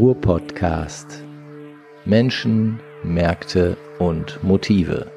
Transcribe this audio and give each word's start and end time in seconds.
Ruhr-Podcast. 0.00 1.22
Menschen, 2.06 2.80
Märkte 3.02 3.76
und 3.98 4.42
Motive. 4.42 5.12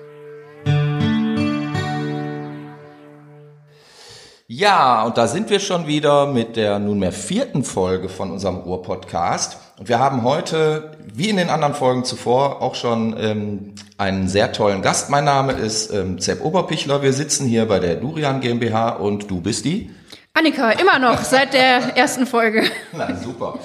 Ja, 4.46 5.04
und 5.04 5.18
da 5.18 5.28
sind 5.28 5.50
wir 5.50 5.62
schon 5.62 5.88
wieder 5.88 6.28
mit 6.28 6.58
der 6.58 6.80
nunmehr 6.80 7.14
vierten 7.14 7.64
Folge 7.64 8.10
von 8.10 8.30
unserem 8.30 8.58
Ruhr-Podcast. 8.58 9.58
Und 9.80 9.88
wir 9.88 10.00
haben 10.00 10.24
heute, 10.24 10.98
wie 11.14 11.30
in 11.30 11.38
den 11.38 11.50
anderen 11.50 11.76
Folgen 11.76 12.04
zuvor, 12.04 12.62
auch 12.62 12.76
schon 12.76 13.16
ähm, 13.18 13.76
einen 13.98 14.28
sehr 14.28 14.52
tollen 14.52 14.82
Gast. 14.82 15.10
Mein 15.10 15.24
Name 15.24 15.54
ist 15.54 15.94
ähm, 15.94 16.20
Zepp 16.20 16.44
Oberpichler. 16.44 17.02
Wir 17.02 17.14
sitzen 17.14 17.48
hier 17.48 17.70
bei 17.70 17.80
der 17.80 17.96
Durian 17.96 18.42
GmbH 18.42 18.90
und 18.90 19.32
du 19.32 19.40
bist 19.40 19.64
die? 19.64 19.92
Annika, 20.34 20.72
immer 20.72 21.00
noch, 21.00 21.24
seit 21.24 21.54
der 21.54 21.96
ersten 21.96 22.26
Folge. 22.26 22.64
Na, 22.92 23.16
super. 23.16 23.60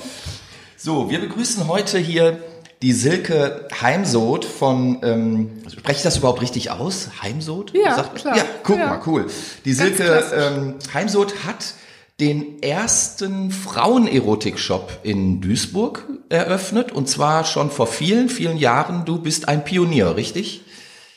So, 0.81 1.11
wir 1.11 1.18
begrüßen 1.21 1.67
heute 1.67 1.99
hier 1.99 2.41
die 2.82 2.93
Silke 2.93 3.67
Heimsoth 3.82 4.45
von, 4.45 5.00
ähm, 5.03 5.50
spreche 5.69 5.96
ich 5.99 6.03
das 6.05 6.19
überhaupt 6.19 6.41
richtig 6.41 6.71
aus? 6.71 7.09
Heimsoth? 7.21 7.73
Ja, 7.75 7.96
Sagt- 7.96 8.14
klar. 8.14 8.36
Ja, 8.36 8.45
guck 8.63 8.79
Ja. 8.79 8.86
mal, 8.86 9.00
cool. 9.07 9.27
Die 9.64 9.75
Ganz 9.75 9.96
Silke 9.99 10.25
ähm, 10.33 10.75
Heimsoth 10.95 11.45
hat 11.45 11.75
den 12.21 12.63
ersten 12.63 13.50
Frauenerotik-Shop 13.50 15.00
in 15.03 15.41
Duisburg 15.41 16.05
eröffnet 16.29 16.93
und 16.93 17.08
zwar 17.08 17.45
schon 17.45 17.71
vor 17.72 17.89
vielen, 17.89 18.29
vielen 18.29 18.57
Jahren. 18.57 19.05
Du 19.05 19.19
bist 19.21 19.49
ein 19.49 19.64
Pionier, 19.64 20.14
richtig? 20.17 20.63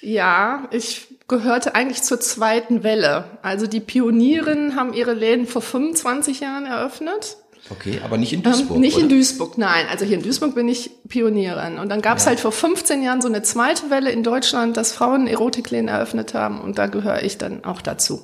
Ja, 0.02 0.68
ich 0.72 1.08
gehörte 1.28 1.76
eigentlich 1.76 2.02
zur 2.02 2.20
zweiten 2.20 2.82
Welle. 2.84 3.26
Also 3.44 3.68
die 3.68 3.80
Pionierinnen 3.80 4.76
haben 4.76 4.94
ihre 4.94 5.14
Läden 5.14 5.46
vor 5.46 5.62
25 5.62 6.40
Jahren 6.40 6.66
eröffnet. 6.66 7.38
Okay, 7.70 8.02
aber 8.04 8.18
nicht 8.18 8.34
in 8.34 8.40
Ähm, 8.40 8.52
Duisburg. 8.52 8.80
nicht 8.80 8.96
oder? 8.96 9.04
in 9.04 9.10
Duisburg, 9.10 9.58
nein. 9.58 9.86
Also 9.90 10.04
hier 10.06 10.18
in 10.18 10.24
Duisburg 10.24 10.56
bin 10.56 10.68
ich 10.68 10.92
Pionierin. 11.08 11.78
Und 11.80 11.90
dann 11.90 12.02
gab 12.02 12.18
es 12.18 12.28
halt 12.28 12.40
vor 12.40 12.52
15 12.52 13.02
Jahren 13.04 13.22
so 13.22 13.28
eine 13.28 13.44
zweite 13.44 13.90
Welle 13.90 14.12
in 14.12 14.24
Deutschland, 14.24 14.76
dass 14.78 14.92
Frauen 14.92 15.28
Erotikläden 15.28 15.88
eröffnet 15.88 16.34
haben. 16.34 16.60
Und 16.60 16.78
da 16.78 16.88
gehöre 16.88 17.24
ich 17.24 17.38
dann 17.38 17.64
auch 17.64 17.82
dazu. 17.82 18.22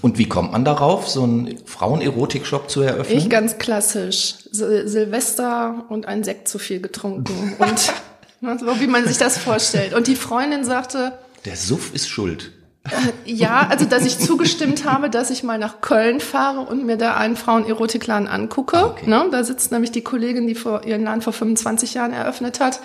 Und 0.00 0.18
wie 0.18 0.28
kommt 0.28 0.52
man 0.52 0.64
darauf, 0.64 1.08
so 1.08 1.22
einen 1.24 1.58
Frauenerotik-Shop 1.64 2.70
zu 2.70 2.82
eröffnen? 2.82 3.18
Ich 3.18 3.28
ganz 3.30 3.58
klassisch. 3.58 4.34
Sil 4.54 4.86
Silvester 4.86 5.86
und 5.88 6.06
ein 6.06 6.22
Sekt 6.22 6.48
zu 6.48 6.58
viel 6.58 6.80
getrunken. 6.80 7.54
Und 7.58 7.92
ne, 8.40 8.58
so 8.60 8.80
wie 8.80 8.86
man 8.86 9.06
sich 9.06 9.18
das 9.18 9.38
vorstellt. 9.38 9.94
Und 9.94 10.06
die 10.06 10.16
Freundin 10.16 10.64
sagte, 10.64 11.12
Der 11.46 11.56
Suff 11.56 11.92
ist 11.94 12.08
schuld. 12.08 12.52
Ja, 13.24 13.68
also 13.70 13.84
dass 13.84 14.04
ich 14.04 14.18
zugestimmt 14.18 14.84
habe, 14.84 15.08
dass 15.08 15.30
ich 15.30 15.42
mal 15.42 15.58
nach 15.58 15.80
Köln 15.80 16.20
fahre 16.20 16.60
und 16.60 16.84
mir 16.84 16.96
da 16.96 17.14
einen 17.16 17.36
Frauenerotikladen 17.36 18.26
angucke. 18.26 18.76
Ah, 18.76 18.86
okay. 18.86 19.08
Ne, 19.08 19.28
da 19.30 19.44
sitzt 19.44 19.70
nämlich 19.70 19.92
die 19.92 20.02
Kollegin, 20.02 20.46
die 20.46 20.54
vor 20.54 20.84
ihren 20.84 21.04
Laden 21.04 21.22
vor 21.22 21.32
25 21.32 21.94
Jahren 21.94 22.12
eröffnet 22.12 22.60
hat. 22.60 22.80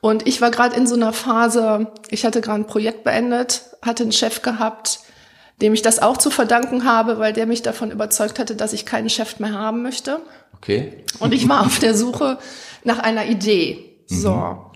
Und 0.00 0.26
ich 0.26 0.42
war 0.42 0.50
gerade 0.50 0.76
in 0.76 0.86
so 0.86 0.94
einer 0.94 1.14
Phase, 1.14 1.86
ich 2.10 2.26
hatte 2.26 2.42
gerade 2.42 2.60
ein 2.60 2.66
Projekt 2.66 3.04
beendet, 3.04 3.62
hatte 3.80 4.02
einen 4.02 4.12
Chef 4.12 4.42
gehabt, 4.42 5.00
dem 5.62 5.72
ich 5.72 5.80
das 5.80 6.00
auch 6.00 6.18
zu 6.18 6.28
verdanken 6.30 6.84
habe, 6.84 7.18
weil 7.18 7.32
der 7.32 7.46
mich 7.46 7.62
davon 7.62 7.90
überzeugt 7.90 8.38
hatte, 8.38 8.54
dass 8.54 8.74
ich 8.74 8.84
keinen 8.84 9.08
Chef 9.08 9.40
mehr 9.40 9.52
haben 9.52 9.82
möchte. 9.82 10.20
Okay. 10.56 11.04
Und 11.20 11.32
ich 11.32 11.48
war 11.48 11.64
auf 11.64 11.78
der 11.78 11.94
Suche 11.94 12.38
nach 12.84 12.98
einer 12.98 13.24
Idee. 13.24 14.02
So. 14.06 14.72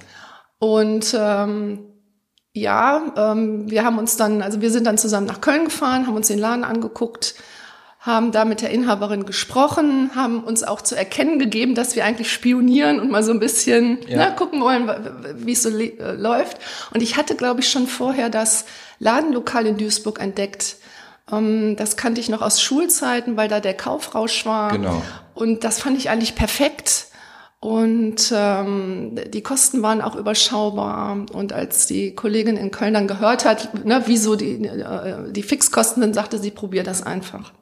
Und 0.58 1.14
ähm, 1.18 1.87
ja, 2.54 3.12
ähm, 3.16 3.70
wir 3.70 3.84
haben 3.84 3.98
uns 3.98 4.16
dann, 4.16 4.42
also 4.42 4.60
wir 4.60 4.70
sind 4.70 4.86
dann 4.86 4.98
zusammen 4.98 5.26
nach 5.26 5.40
Köln 5.40 5.66
gefahren, 5.66 6.06
haben 6.06 6.16
uns 6.16 6.28
den 6.28 6.38
Laden 6.38 6.64
angeguckt, 6.64 7.34
haben 8.00 8.32
da 8.32 8.44
mit 8.44 8.62
der 8.62 8.70
Inhaberin 8.70 9.26
gesprochen, 9.26 10.10
haben 10.14 10.42
uns 10.42 10.62
auch 10.62 10.80
zu 10.80 10.94
erkennen 10.96 11.38
gegeben, 11.38 11.74
dass 11.74 11.94
wir 11.96 12.04
eigentlich 12.04 12.32
spionieren 12.32 13.00
und 13.00 13.10
mal 13.10 13.22
so 13.22 13.32
ein 13.32 13.40
bisschen 13.40 13.98
Ja. 14.08 14.30
ne, 14.30 14.34
gucken 14.36 14.60
wollen, 14.60 14.88
wie 15.36 15.52
es 15.52 15.62
so 15.62 15.68
äh, 15.70 16.12
läuft. 16.14 16.58
Und 16.94 17.02
ich 17.02 17.16
hatte, 17.16 17.34
glaube 17.36 17.60
ich, 17.60 17.70
schon 17.70 17.86
vorher 17.86 18.30
das 18.30 18.64
Ladenlokal 18.98 19.66
in 19.66 19.76
Duisburg 19.76 20.20
entdeckt. 20.20 20.76
Ähm, 21.30 21.76
das 21.76 21.96
kannte 21.96 22.20
ich 22.20 22.28
noch 22.28 22.40
aus 22.40 22.62
Schulzeiten, 22.62 23.36
weil 23.36 23.48
da 23.48 23.60
der 23.60 23.74
Kaufrausch 23.74 24.46
war. 24.46 24.72
Genau. 24.72 25.02
Und 25.34 25.64
das 25.64 25.80
fand 25.80 25.98
ich 25.98 26.08
eigentlich 26.08 26.34
perfekt. 26.34 27.07
Und 27.60 28.32
ähm, 28.32 29.18
die 29.32 29.42
Kosten 29.42 29.82
waren 29.82 30.00
auch 30.00 30.14
überschaubar. 30.14 31.26
Und 31.32 31.52
als 31.52 31.86
die 31.86 32.14
Kollegin 32.14 32.56
in 32.56 32.70
Köln 32.70 32.94
dann 32.94 33.08
gehört 33.08 33.44
hat, 33.44 33.84
ne, 33.84 34.02
wieso 34.06 34.36
die, 34.36 34.64
äh, 34.64 35.32
die 35.32 35.42
Fixkosten 35.42 36.02
sind, 36.02 36.14
sagte 36.14 36.38
sie, 36.38 36.52
probier 36.52 36.84
das 36.84 37.02
einfach. 37.02 37.52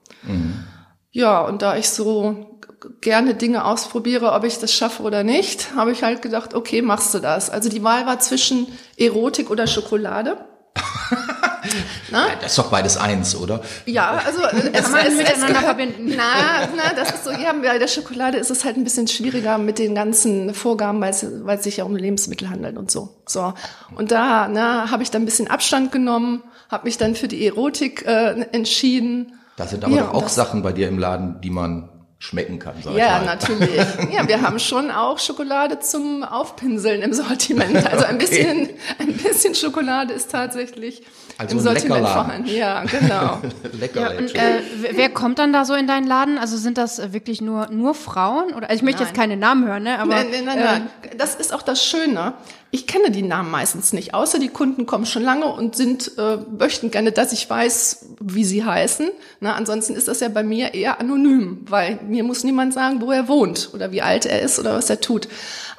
Ja, 1.12 1.40
und 1.40 1.62
da 1.62 1.78
ich 1.78 1.88
so 1.88 2.60
gerne 3.00 3.34
Dinge 3.34 3.64
ausprobiere, 3.64 4.32
ob 4.32 4.44
ich 4.44 4.58
das 4.58 4.72
schaffe 4.72 5.02
oder 5.02 5.24
nicht, 5.24 5.74
habe 5.74 5.92
ich 5.92 6.02
halt 6.02 6.20
gedacht, 6.20 6.52
okay, 6.52 6.82
machst 6.82 7.14
du 7.14 7.20
das. 7.20 7.48
Also 7.48 7.70
die 7.70 7.82
Wahl 7.82 8.04
war 8.04 8.18
zwischen 8.18 8.66
Erotik 8.98 9.50
oder 9.50 9.66
Schokolade. 9.66 10.36
Das 12.10 12.52
ist 12.52 12.58
doch 12.58 12.70
beides 12.70 12.96
eins, 12.96 13.34
oder? 13.36 13.62
Ja, 13.86 14.20
also 14.24 14.42
äh, 14.42 14.70
es, 14.72 14.82
Kann 14.84 14.92
man 14.92 15.00
es, 15.06 15.08
es 15.12 15.16
miteinander 15.18 15.46
gehört- 15.48 15.64
verbinden. 15.64 16.14
Na, 16.16 16.68
na, 16.76 16.94
das 16.94 17.10
ist 17.10 17.24
so, 17.24 17.30
ja, 17.30 17.52
bei 17.52 17.78
der 17.78 17.88
Schokolade 17.88 18.38
ist 18.38 18.50
es 18.50 18.64
halt 18.64 18.76
ein 18.76 18.84
bisschen 18.84 19.08
schwieriger 19.08 19.58
mit 19.58 19.78
den 19.78 19.94
ganzen 19.94 20.54
Vorgaben, 20.54 21.00
weil 21.00 21.10
es, 21.10 21.26
weil 21.44 21.58
es 21.58 21.64
sich 21.64 21.78
ja 21.78 21.84
um 21.84 21.96
Lebensmittel 21.96 22.48
handelt 22.50 22.76
und 22.76 22.90
so. 22.90 23.16
So. 23.26 23.54
Und 23.94 24.10
da, 24.10 24.48
na, 24.48 24.90
habe 24.90 25.02
ich 25.02 25.10
dann 25.10 25.22
ein 25.22 25.26
bisschen 25.26 25.48
Abstand 25.48 25.92
genommen, 25.92 26.42
habe 26.70 26.84
mich 26.84 26.98
dann 26.98 27.14
für 27.14 27.28
die 27.28 27.46
Erotik 27.46 28.04
äh, 28.06 28.40
entschieden. 28.52 29.32
Da 29.56 29.66
sind 29.66 29.84
aber 29.84 29.94
Ja, 29.94 30.02
doch 30.04 30.14
auch 30.14 30.22
das- 30.24 30.34
Sachen 30.34 30.62
bei 30.62 30.72
dir 30.72 30.88
im 30.88 30.98
Laden, 30.98 31.40
die 31.40 31.50
man 31.50 31.88
schmecken 32.18 32.58
kann, 32.58 32.74
sag 32.82 32.94
Ja, 32.94 33.18
ich 33.20 33.26
mal. 33.26 33.34
natürlich. 33.34 33.76
Ja, 34.12 34.26
wir 34.26 34.40
haben 34.40 34.58
schon 34.58 34.90
auch 34.90 35.18
Schokolade 35.18 35.80
zum 35.80 36.22
Aufpinseln 36.24 37.02
im 37.02 37.12
Sortiment. 37.12 37.76
Also 37.90 38.04
ein 38.06 38.16
Okay. 38.16 38.26
bisschen, 38.26 38.70
ein 38.98 39.12
bisschen 39.12 39.54
Schokolade 39.54 40.14
ist 40.14 40.30
tatsächlich 40.30 41.02
Also 41.36 41.56
im 41.56 41.62
Sortiment 41.62 42.08
vorhanden. 42.08 42.48
Ja, 42.48 42.84
genau. 42.84 43.40
Lecker, 43.78 44.00
Ja, 44.14 44.18
und. 44.18 44.34
Äh, 44.34 44.60
wer- 44.92 45.10
kommt 45.10 45.38
dann 45.38 45.52
da 45.52 45.64
so 45.66 45.74
in 45.74 45.86
deinen 45.86 46.06
Laden? 46.06 46.38
Also 46.38 46.56
sind 46.56 46.78
das 46.78 46.98
äh, 46.98 47.12
wirklich 47.12 47.40
nur 47.42 47.68
nur 47.70 47.94
Frauen? 47.94 48.54
Oder 48.54 48.70
also 48.70 48.76
ich 48.76 48.82
möchte 48.82 49.02
Nein. 49.02 49.08
jetzt 49.12 49.16
keine 49.18 49.36
Namen 49.36 49.66
hören, 49.68 49.82
ne? 49.82 49.98
Aber 49.98 50.14
nein, 50.14 50.26
nein, 50.32 50.44
nein, 50.46 50.58
nein. 50.64 50.88
Das 51.18 51.34
ist 51.34 51.52
auch 51.52 51.62
das 51.62 51.84
Schöne. 51.84 52.32
Ich 52.72 52.86
kenne 52.86 53.10
die 53.10 53.22
Namen 53.22 53.50
meistens 53.50 53.92
nicht, 53.92 54.12
außer 54.12 54.38
die 54.38 54.48
Kunden 54.48 54.86
kommen 54.86 55.06
schon 55.06 55.22
lange 55.22 55.46
und 55.46 55.76
sind 55.76 56.12
äh, 56.18 56.36
möchten 56.58 56.90
gerne, 56.90 57.12
dass 57.12 57.32
ich 57.32 57.48
weiß, 57.48 58.16
wie 58.20 58.44
sie 58.44 58.64
heißen. 58.64 59.10
Na, 59.40 59.54
ansonsten 59.54 59.94
ist 59.94 60.08
das 60.08 60.20
ja 60.20 60.28
bei 60.28 60.42
mir 60.42 60.74
eher 60.74 61.00
anonym, 61.00 61.64
weil 61.68 62.00
mir 62.06 62.24
muss 62.24 62.44
niemand 62.44 62.74
sagen, 62.74 63.00
wo 63.00 63.12
er 63.12 63.28
wohnt 63.28 63.70
oder 63.72 63.92
wie 63.92 64.02
alt 64.02 64.26
er 64.26 64.42
ist 64.42 64.58
oder 64.58 64.74
was 64.74 64.90
er 64.90 65.00
tut. 65.00 65.28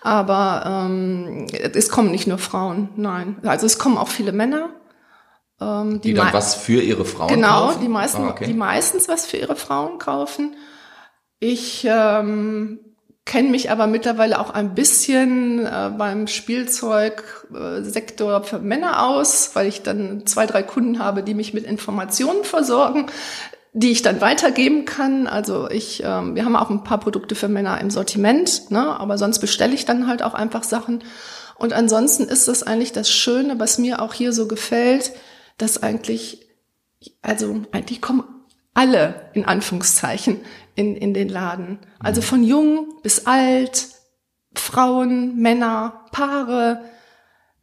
Aber 0.01 0.63
ähm, 0.87 1.47
es 1.73 1.89
kommen 1.89 2.09
nicht 2.11 2.25
nur 2.27 2.37
Frauen, 2.37 2.89
nein. 2.95 3.35
Also 3.43 3.65
es 3.65 3.77
kommen 3.77 3.97
auch 3.97 4.07
viele 4.09 4.31
Männer. 4.31 4.69
Ähm, 5.59 5.99
die 6.01 6.13
dann 6.13 6.27
mei- 6.27 6.33
was 6.33 6.55
für 6.55 6.81
ihre 6.81 7.03
Frauen 7.03 7.27
Genau, 7.29 7.67
kaufen? 7.67 7.81
die 7.81 7.87
meisten, 7.89 8.23
Ah, 8.23 8.29
okay. 8.29 8.45
die 8.45 8.53
meistens 8.53 9.07
was 9.09 9.25
für 9.25 9.37
ihre 9.37 9.55
Frauen 9.55 9.97
kaufen. 9.99 10.55
Ich 11.39 11.85
ähm, 11.89 12.79
kenne 13.27 13.49
mich 13.49 13.69
aber 13.69 13.85
mittlerweile 13.85 14.39
auch 14.39 14.49
ein 14.49 14.73
bisschen 14.73 15.63
äh, 15.65 15.91
beim 15.95 16.25
Spielzeugsektor 16.27 18.43
für 18.43 18.57
Männer 18.59 19.05
aus, 19.05 19.51
weil 19.53 19.67
ich 19.67 19.83
dann 19.83 20.25
zwei, 20.25 20.47
drei 20.47 20.63
Kunden 20.63 20.97
habe, 20.97 21.21
die 21.21 21.35
mich 21.35 21.53
mit 21.53 21.65
Informationen 21.65 22.43
versorgen, 22.43 23.05
die 23.73 23.91
ich 23.91 24.01
dann 24.01 24.21
weitergeben 24.21 24.85
kann. 24.85 25.27
Also 25.27 25.69
ich, 25.69 26.01
ähm, 26.03 26.33
wir 26.35 26.45
haben 26.45 26.55
auch 26.55 26.71
ein 26.71 26.83
paar 26.83 26.99
Produkte 26.99 27.35
für 27.35 27.49
Männer 27.49 27.79
im 27.81 27.91
Sortiment, 27.91 28.71
ne? 28.71 28.99
aber 28.99 29.19
sonst 29.19 29.39
bestelle 29.39 29.75
ich 29.75 29.85
dann 29.85 30.07
halt 30.07 30.23
auch 30.23 30.33
einfach 30.33 30.63
Sachen. 30.63 31.03
Und 31.59 31.73
ansonsten 31.73 32.23
ist 32.23 32.47
das 32.47 32.63
eigentlich 32.63 32.93
das 32.93 33.11
Schöne, 33.11 33.59
was 33.59 33.77
mir 33.77 34.01
auch 34.01 34.13
hier 34.13 34.31
so 34.31 34.47
gefällt, 34.47 35.11
dass 35.57 35.83
eigentlich 35.83 36.47
also 37.21 37.61
eigentlich 37.71 38.01
kommen 38.01 38.23
alle 38.73 39.29
in 39.33 39.45
Anführungszeichen 39.45 40.41
in, 40.77 40.95
in 40.95 41.13
den 41.13 41.27
Laden. 41.27 41.79
Also 41.99 42.21
von 42.21 42.43
jung 42.43 42.93
bis 43.01 43.25
alt, 43.25 43.87
Frauen, 44.55 45.35
Männer, 45.35 46.05
Paare, 46.11 46.81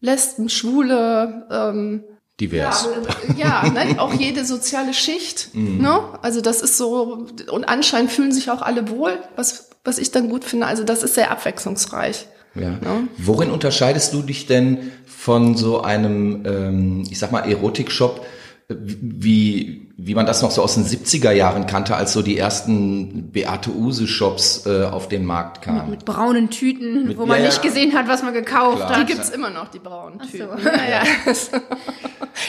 Lesben, 0.01 0.49
Schwule, 0.49 1.47
ähm, 1.51 2.05
Divers. 2.41 2.89
ja, 3.37 3.65
ja 3.65 3.71
ne, 3.71 4.01
auch 4.01 4.13
jede 4.13 4.45
soziale 4.45 4.93
Schicht. 4.93 5.55
Ne? 5.55 6.01
Also 6.21 6.41
das 6.41 6.61
ist 6.61 6.77
so, 6.77 7.29
und 7.51 7.69
anscheinend 7.69 8.11
fühlen 8.11 8.33
sich 8.33 8.51
auch 8.51 8.61
alle 8.61 8.91
wohl, 8.91 9.17
was, 9.37 9.71
was 9.85 9.99
ich 9.99 10.11
dann 10.11 10.29
gut 10.29 10.45
finde. 10.45 10.67
Also 10.67 10.83
das 10.83 11.05
ist 11.05 11.15
sehr 11.15 11.31
abwechslungsreich. 11.31 12.27
Ja. 12.57 12.79
Worin 13.19 13.51
unterscheidest 13.51 14.13
du 14.13 14.23
dich 14.23 14.47
denn 14.47 14.93
von 15.07 15.57
so 15.57 15.83
einem, 15.83 16.45
ähm, 16.47 17.05
ich 17.09 17.19
sag 17.19 17.33
mal, 17.33 17.49
Erotik-Shop, 17.49 18.25
äh, 18.69 18.75
wie, 18.79 19.84
wie 19.97 20.15
man 20.15 20.27
das 20.27 20.43
noch 20.43 20.51
so 20.51 20.63
aus 20.63 20.75
den 20.75 20.85
70er 20.85 21.31
Jahren 21.31 21.67
kannte, 21.67 21.95
als 21.95 22.13
so 22.13 22.23
die 22.23 22.37
ersten 22.37 23.31
Beate 23.31 23.71
Use-Shops 23.71 24.67
äh, 24.67 24.85
auf 24.85 25.09
den 25.09 25.25
Markt 25.25 25.63
kamen? 25.63 25.91
mit 25.91 26.05
braunen 26.05 26.51
Tüten, 26.51 27.17
wo 27.17 27.27
man 27.27 27.39
ja, 27.41 27.47
nicht 27.47 27.63
gesehen 27.63 27.95
hat, 27.95 28.09
was 28.09 28.23
man 28.23 28.35
gekauft 28.35 28.79
Klar. 28.79 28.95
Die 28.95 29.01
hat. 29.01 29.07
gibt's 29.07 29.31
immer 29.31 29.51
noch, 29.51 29.69
die 29.69 29.79
braunen 29.79 30.19
Tüten. 30.19 30.49
so. 30.59 30.69
Ja, 30.69 30.89
ja. 30.89 31.33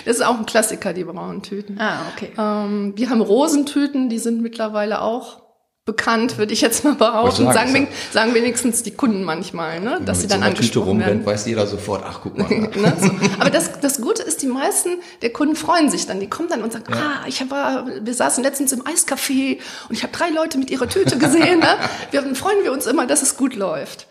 Das 0.04 0.18
ist 0.18 0.26
auch 0.26 0.38
ein 0.38 0.48
Klassiker, 0.48 0.94
die 0.94 1.04
braunen 1.04 1.44
Tüten. 1.44 1.80
Ah, 1.80 2.00
okay. 2.14 2.32
Ähm, 2.38 2.94
wir 2.96 3.10
haben 3.10 3.22
Rosentüten, 3.22 4.10
die 4.10 4.18
sind 4.18 4.42
mittlerweile 4.42 5.02
auch 5.02 5.45
bekannt, 5.86 6.40
würde 6.40 6.52
ich 6.52 6.62
jetzt 6.62 6.84
mal 6.84 6.96
behaupten. 6.96 7.44
sagen, 7.46 7.54
Sagen, 7.54 7.88
ja- 7.90 8.12
sagen 8.12 8.34
wenigstens 8.34 8.82
die 8.82 8.92
Kunden 8.92 9.24
manchmal, 9.24 9.80
ne? 9.80 10.02
dass 10.04 10.22
sie 10.22 10.28
dann 10.28 10.40
so 10.40 10.46
einer 10.46 10.56
Tüte 10.56 10.62
angesprochen 10.64 11.00
werden. 11.00 11.10
rumrennt, 11.20 11.26
weiß 11.28 11.46
jeder 11.46 11.68
sofort, 11.68 12.04
ach 12.06 12.22
guck 12.24 12.38
mal. 12.38 12.50
ne? 12.50 12.98
so. 13.00 13.12
Aber 13.40 13.52
das, 13.52 13.80
das 13.80 14.02
Gute 14.02 14.24
ist, 14.24 14.42
die 14.42 14.48
meisten 14.48 14.98
der 15.22 15.32
Kunden 15.32 15.56
freuen 15.56 15.92
sich 15.92 16.08
dann. 16.08 16.20
Die 16.20 16.28
kommen 16.28 16.50
dann 16.50 16.64
und 16.64 16.74
sagen, 16.74 16.92
ah, 16.92 17.26
ich 17.28 17.40
hab, 17.40 17.50
wir 17.52 18.14
saßen 18.14 18.44
letztens 18.44 18.72
im 18.72 18.82
Eiscafé 18.82 19.60
und 19.88 19.96
ich 19.96 20.02
habe 20.02 20.12
drei 20.12 20.30
Leute 20.30 20.58
mit 20.58 20.72
ihrer 20.72 20.90
Tüte 20.90 21.18
gesehen. 21.20 21.60
Ne? 21.60 21.78
Wir, 22.12 22.22
dann 22.22 22.36
freuen 22.36 22.64
wir 22.64 22.72
uns 22.72 22.86
immer, 22.88 23.06
dass 23.06 23.22
es 23.22 23.38
gut 23.38 23.56
läuft. 23.56 24.08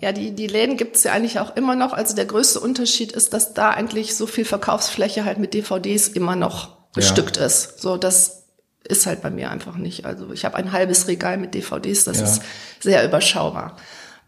Ja, 0.00 0.12
die, 0.12 0.30
die 0.32 0.46
Läden 0.46 0.76
gibt's 0.76 1.02
ja 1.04 1.12
eigentlich 1.12 1.40
auch 1.40 1.56
immer 1.56 1.74
noch. 1.74 1.92
Also 1.92 2.14
der 2.14 2.24
größte 2.24 2.60
Unterschied 2.60 3.12
ist, 3.12 3.32
dass 3.34 3.52
da 3.52 3.70
eigentlich 3.70 4.14
so 4.16 4.26
viel 4.26 4.44
Verkaufsfläche 4.44 5.24
halt 5.24 5.38
mit 5.38 5.54
DVDs 5.54 6.08
immer 6.08 6.36
noch 6.36 6.68
bestückt 6.92 7.36
ist. 7.36 7.80
So, 7.80 7.96
das 7.96 8.39
ist 8.84 9.06
halt 9.06 9.22
bei 9.22 9.30
mir 9.30 9.50
einfach 9.50 9.76
nicht. 9.76 10.04
Also 10.06 10.32
ich 10.32 10.44
habe 10.44 10.56
ein 10.56 10.72
halbes 10.72 11.06
Regal 11.08 11.36
mit 11.38 11.54
DVDs, 11.54 12.04
das 12.04 12.18
Ja. 12.18 12.24
ist 12.24 12.42
sehr 12.80 13.04
überschaubar. 13.04 13.76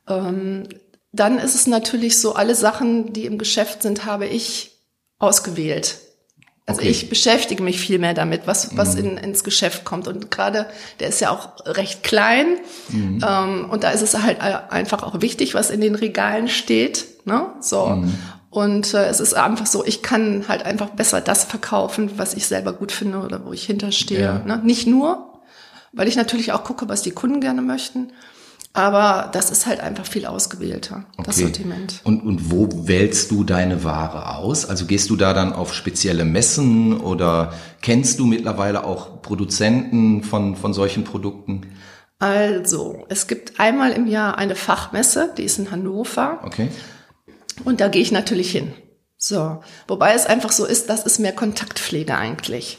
Ähm, 0.08 0.64
dann 1.12 1.38
ist 1.38 1.54
es 1.54 1.66
natürlich 1.66 2.18
so, 2.20 2.34
alle 2.34 2.54
Sachen, 2.54 3.12
die 3.12 3.26
im 3.26 3.38
Geschäft 3.38 3.82
sind, 3.82 4.04
habe 4.06 4.26
ich 4.26 4.72
ausgewählt. 5.18 5.98
Also 6.64 6.80
Okay. 6.80 6.90
ich 6.90 7.08
beschäftige 7.08 7.62
mich 7.62 7.80
viel 7.80 7.98
mehr 7.98 8.14
damit, 8.14 8.42
was, 8.46 8.76
was 8.76 8.94
in, 8.94 9.16
ins 9.16 9.42
Geschäft 9.42 9.84
kommt. 9.84 10.06
Und 10.06 10.30
gerade, 10.30 10.66
der 11.00 11.08
ist 11.08 11.20
ja 11.20 11.30
auch 11.30 11.48
recht 11.66 12.02
klein. 12.04 12.56
Ähm, 12.92 13.68
und 13.68 13.82
da 13.82 13.90
ist 13.90 14.00
es 14.02 14.16
halt 14.22 14.40
einfach 14.40 15.02
auch 15.02 15.20
wichtig, 15.20 15.54
was 15.54 15.70
in 15.70 15.80
den 15.80 15.96
Regalen 15.96 16.48
steht. 16.48 17.26
Ne? 17.26 17.46
So. 17.60 18.04
Und 18.52 18.92
äh, 18.92 19.06
es 19.06 19.18
ist 19.18 19.32
einfach 19.32 19.64
so, 19.64 19.82
ich 19.82 20.02
kann 20.02 20.44
halt 20.46 20.66
einfach 20.66 20.90
besser 20.90 21.22
das 21.22 21.44
verkaufen, 21.44 22.10
was 22.18 22.34
ich 22.34 22.46
selber 22.46 22.74
gut 22.74 22.92
finde 22.92 23.20
oder 23.20 23.46
wo 23.46 23.54
ich 23.54 23.64
hinterstehe. 23.64 24.20
Ja. 24.20 24.38
Ne? 24.40 24.60
Nicht 24.62 24.86
nur, 24.86 25.40
weil 25.92 26.06
ich 26.06 26.16
natürlich 26.16 26.52
auch 26.52 26.62
gucke, 26.62 26.86
was 26.86 27.00
die 27.00 27.12
Kunden 27.12 27.40
gerne 27.40 27.62
möchten. 27.62 28.12
Aber 28.74 29.30
das 29.32 29.50
ist 29.50 29.66
halt 29.66 29.80
einfach 29.80 30.04
viel 30.04 30.26
ausgewählter, 30.26 31.04
das 31.16 31.36
Okay. 31.36 31.44
Sortiment. 31.44 32.00
Und, 32.04 32.22
und 32.24 32.50
wo 32.50 32.86
wählst 32.86 33.30
du 33.30 33.42
deine 33.42 33.84
Ware 33.84 34.36
aus? 34.36 34.66
Also 34.66 34.84
gehst 34.84 35.08
du 35.08 35.16
da 35.16 35.32
dann 35.32 35.54
auf 35.54 35.72
spezielle 35.72 36.26
Messen 36.26 37.00
oder 37.00 37.54
kennst 37.80 38.18
du 38.18 38.26
mittlerweile 38.26 38.84
auch 38.84 39.22
Produzenten 39.22 40.24
von, 40.24 40.56
von 40.56 40.74
solchen 40.74 41.04
Produkten? 41.04 41.72
Also, 42.18 43.04
es 43.08 43.26
gibt 43.26 43.58
einmal 43.58 43.92
im 43.92 44.06
Jahr 44.06 44.36
eine 44.36 44.56
Fachmesse, 44.56 45.32
die 45.38 45.42
ist 45.42 45.58
in 45.58 45.70
Hannover. 45.70 46.38
Okay. 46.44 46.68
Und 47.64 47.80
da 47.80 47.88
gehe 47.88 48.02
ich 48.02 48.12
natürlich 48.12 48.50
hin. 48.50 48.74
So. 49.16 49.62
Wobei 49.86 50.14
es 50.14 50.26
einfach 50.26 50.52
so 50.52 50.66
ist, 50.66 50.88
das 50.88 51.04
ist 51.06 51.18
mehr 51.18 51.32
Kontaktpflege 51.32 52.16
eigentlich. 52.16 52.78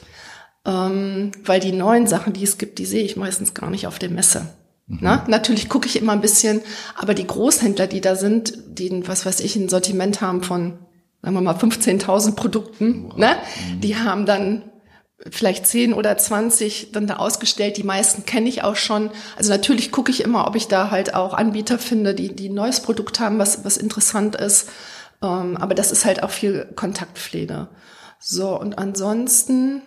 Ähm, 0.66 1.32
weil 1.44 1.60
die 1.60 1.72
neuen 1.72 2.08
Sachen, 2.08 2.34
die 2.34 2.44
es 2.44 2.58
gibt, 2.58 2.80
die 2.80 2.86
sehe 2.86 3.04
ich 3.04 3.16
meistens 3.16 3.54
gar 3.54 3.70
nicht 3.70 3.88
auf 3.88 4.00
der 4.00 4.10
Messe. 4.10 4.48
Na, 4.86 5.24
natürlich 5.28 5.70
gucke 5.70 5.88
ich 5.88 5.96
immer 5.96 6.12
ein 6.12 6.22
bisschen, 6.22 6.62
aber 6.96 7.14
die 7.14 7.26
Großhändler, 7.26 7.88
die 7.88 8.02
da 8.02 8.16
sind, 8.16 8.54
die, 8.68 9.08
was 9.08 9.26
weiß 9.26 9.40
ich, 9.40 9.56
ein 9.56 9.70
Sortiment 9.70 10.20
haben 10.20 10.44
von, 10.44 10.78
sagen 11.22 11.36
wir 11.36 11.42
mal, 11.42 11.56
15.000 11.56 12.36
Produkten, 12.36 13.08
ne? 13.16 13.38
die 13.80 13.96
haben 13.96 14.26
dann 14.26 14.64
vielleicht 15.30 15.68
10 15.68 15.94
oder 15.94 16.18
20 16.18 16.92
dann 16.92 17.08
da 17.08 17.18
ausgestellt. 17.18 17.78
Die 17.78 17.84
meisten 17.84 18.26
kenne 18.26 18.50
ich 18.50 18.64
auch 18.64 18.76
schon. 18.76 19.12
Also 19.38 19.52
natürlich 19.52 19.92
gucke 19.92 20.12
ich 20.12 20.24
immer, 20.24 20.48
ob 20.48 20.56
ich 20.56 20.68
da 20.68 20.92
halt 20.92 21.14
auch 21.14 21.34
Anbieter 21.34 21.80
finde, 21.80 22.14
die, 22.14 22.36
die 22.36 22.50
ein 22.50 22.56
neues 22.56 22.82
Produkt 22.82 23.20
haben, 23.20 23.40
was, 23.40 23.64
was 23.66 23.78
interessant 23.78 24.36
ist. 24.36 24.70
Ähm, 25.22 25.58
aber 25.58 25.76
das 25.76 25.92
ist 25.92 26.06
halt 26.06 26.24
auch 26.24 26.32
viel 26.32 26.68
Kontaktpflege. 26.76 27.70
So, 28.20 28.60
und 28.60 28.78
ansonsten, 28.78 29.82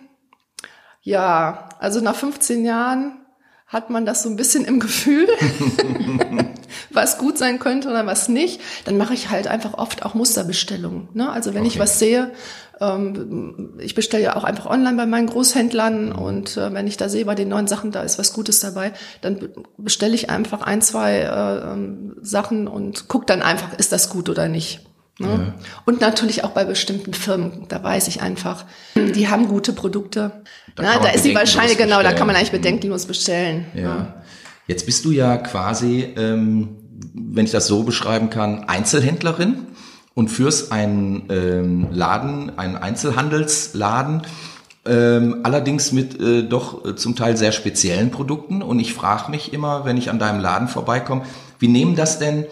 ja, 1.01 1.69
also 1.79 2.01
nach 2.01 2.15
15 2.15 2.65
Jahren 2.65 3.25
hat 3.67 3.89
man 3.89 4.05
das 4.05 4.23
so 4.23 4.29
ein 4.29 4.35
bisschen 4.35 4.65
im 4.65 4.79
Gefühl, 4.79 5.27
was 6.89 7.17
gut 7.17 7.37
sein 7.37 7.59
könnte 7.59 7.89
oder 7.89 8.05
was 8.05 8.29
nicht. 8.29 8.61
Dann 8.85 8.97
mache 8.97 9.13
ich 9.13 9.29
halt 9.29 9.47
einfach 9.47 9.73
oft 9.75 10.05
auch 10.05 10.13
Musterbestellungen. 10.13 11.09
Ne? 11.13 11.29
Also 11.31 11.53
wenn 11.53 11.65
ich 11.65 11.73
Okay. 11.73 11.79
was 11.79 11.99
sehe, 11.99 12.31
ähm, 12.79 13.71
ich 13.79 13.95
bestelle 13.95 14.23
ja 14.23 14.35
auch 14.35 14.43
einfach 14.43 14.65
online 14.67 14.97
bei 14.97 15.05
meinen 15.05 15.27
Großhändlern 15.27 16.11
und 16.11 16.57
äh, 16.57 16.73
wenn 16.73 16.87
ich 16.87 16.97
da 16.97 17.09
sehe, 17.09 17.25
bei 17.25 17.35
den 17.35 17.49
neuen 17.49 17.67
Sachen, 17.67 17.91
da 17.91 18.01
ist 18.01 18.19
was 18.19 18.33
Gutes 18.33 18.59
dabei, 18.59 18.93
dann 19.21 19.39
be- 19.39 19.49
bestelle 19.77 20.13
ich 20.15 20.29
einfach 20.29 20.61
ein, 20.61 20.81
zwei 20.81 21.19
äh, 21.21 21.71
ähm, 21.73 22.15
Sachen 22.21 22.67
und 22.67 23.07
guck 23.07 23.25
dann 23.27 23.41
einfach, 23.41 23.73
ist 23.77 23.91
das 23.91 24.09
gut 24.09 24.29
oder 24.29 24.47
nicht. 24.47 24.81
Ne? 25.19 25.55
Und 25.85 25.99
natürlich 25.99 26.43
auch 26.43 26.51
bei 26.51 26.63
bestimmten 26.63 27.15
Firmen, 27.15 27.65
da 27.69 27.81
weiß 27.81 28.07
ich 28.07 28.21
einfach, 28.21 28.65
die 28.95 29.27
haben 29.27 29.47
gute 29.47 29.73
Produkte. 29.73 30.43
Da 30.75 30.83
Na, 30.83 30.99
da 30.99 31.09
ist 31.09 31.25
die 31.25 31.29
bedenkenlos 31.29 31.35
wahrscheinlich, 31.55 31.77
genau, 31.79 32.03
da 32.03 32.13
kann 32.13 32.27
man 32.27 32.35
eigentlich 32.35 32.51
bedenkenlos 32.51 33.07
bestellen. 33.07 33.65
Ja. 33.73 34.13
Jetzt 34.67 34.85
bist 34.85 35.05
du 35.05 35.11
ja 35.11 35.37
quasi, 35.37 36.07
ähm, 36.17 36.75
wenn 37.13 37.45
ich 37.45 37.51
das 37.51 37.67
so 37.67 37.83
beschreiben 37.83 38.29
kann, 38.29 38.65
Einzelhändlerin 38.65 39.67
und 40.13 40.27
führst 40.27 40.71
einen 40.71 41.23
ähm, 41.29 41.87
Laden, 41.91 42.57
einen 42.57 42.75
Einzelhandelsladen, 42.75 44.23
ähm, 44.85 45.39
allerdings 45.43 45.91
mit 45.91 46.19
äh, 46.19 46.43
doch 46.43 46.85
äh, 46.85 46.95
zum 46.95 47.15
Teil 47.15 47.37
sehr 47.37 47.51
speziellen 47.51 48.11
Produkten. 48.11 48.61
Und 48.61 48.79
ich 48.79 48.93
frage 48.93 49.31
mich 49.31 49.53
immer, 49.53 49.85
wenn 49.85 49.97
ich 49.97 50.09
an 50.09 50.19
deinem 50.19 50.41
Laden 50.41 50.67
vorbeikomme, 50.67 51.23
wie 51.59 51.67
nehmen 51.67 51.95
das 51.95 52.19
denn 52.19 52.45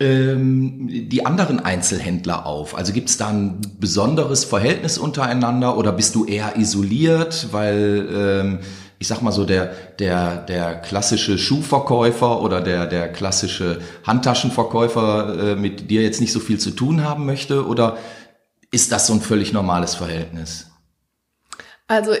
ähm, 0.00 0.88
die 0.88 1.26
anderen 1.26 1.60
Einzelhändler 1.60 2.46
auf? 2.46 2.76
Also 2.76 2.92
gibt 2.92 3.10
es 3.10 3.16
da 3.16 3.28
ein 3.28 3.60
besonderes 3.78 4.44
Verhältnis 4.44 4.96
untereinander 4.96 5.76
oder 5.76 5.92
bist 5.92 6.14
du 6.14 6.24
eher 6.24 6.56
isoliert, 6.56 7.48
weil 7.52 8.08
ähm, 8.12 8.58
ich 8.98 9.08
sag 9.08 9.22
mal 9.22 9.32
so 9.32 9.44
der 9.44 9.72
der 9.98 10.36
der 10.36 10.74
klassische 10.74 11.38
Schuhverkäufer 11.38 12.42
oder 12.42 12.60
der 12.60 12.86
der 12.86 13.12
klassische 13.12 13.80
Handtaschenverkäufer 14.06 15.52
äh, 15.52 15.56
mit 15.56 15.90
dir 15.90 16.02
jetzt 16.02 16.20
nicht 16.20 16.32
so 16.32 16.40
viel 16.40 16.58
zu 16.58 16.70
tun 16.70 17.04
haben 17.04 17.26
möchte 17.26 17.66
oder 17.66 17.96
ist 18.70 18.92
das 18.92 19.06
so 19.06 19.14
ein 19.14 19.20
völlig 19.20 19.52
normales 19.52 19.94
Verhältnis? 19.94 20.66
Also 21.86 22.12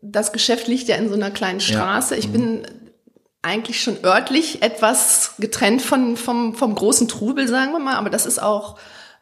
das 0.00 0.32
Geschäft 0.32 0.68
liegt 0.68 0.88
ja 0.88 0.96
in 0.96 1.08
so 1.08 1.14
einer 1.14 1.30
kleinen 1.30 1.60
Straße. 1.60 2.14
Ich 2.14 2.30
bin 2.30 2.66
eigentlich 3.42 3.82
schon 3.82 4.04
örtlich 4.04 4.62
etwas 4.62 5.34
getrennt 5.38 5.82
von, 5.82 6.16
vom, 6.16 6.54
vom 6.54 6.74
großen 6.74 7.08
Trubel, 7.08 7.48
sagen 7.48 7.72
wir 7.72 7.78
mal, 7.78 7.96
aber 7.96 8.10
das 8.10 8.26
ist 8.26 8.40
auch 8.40 8.78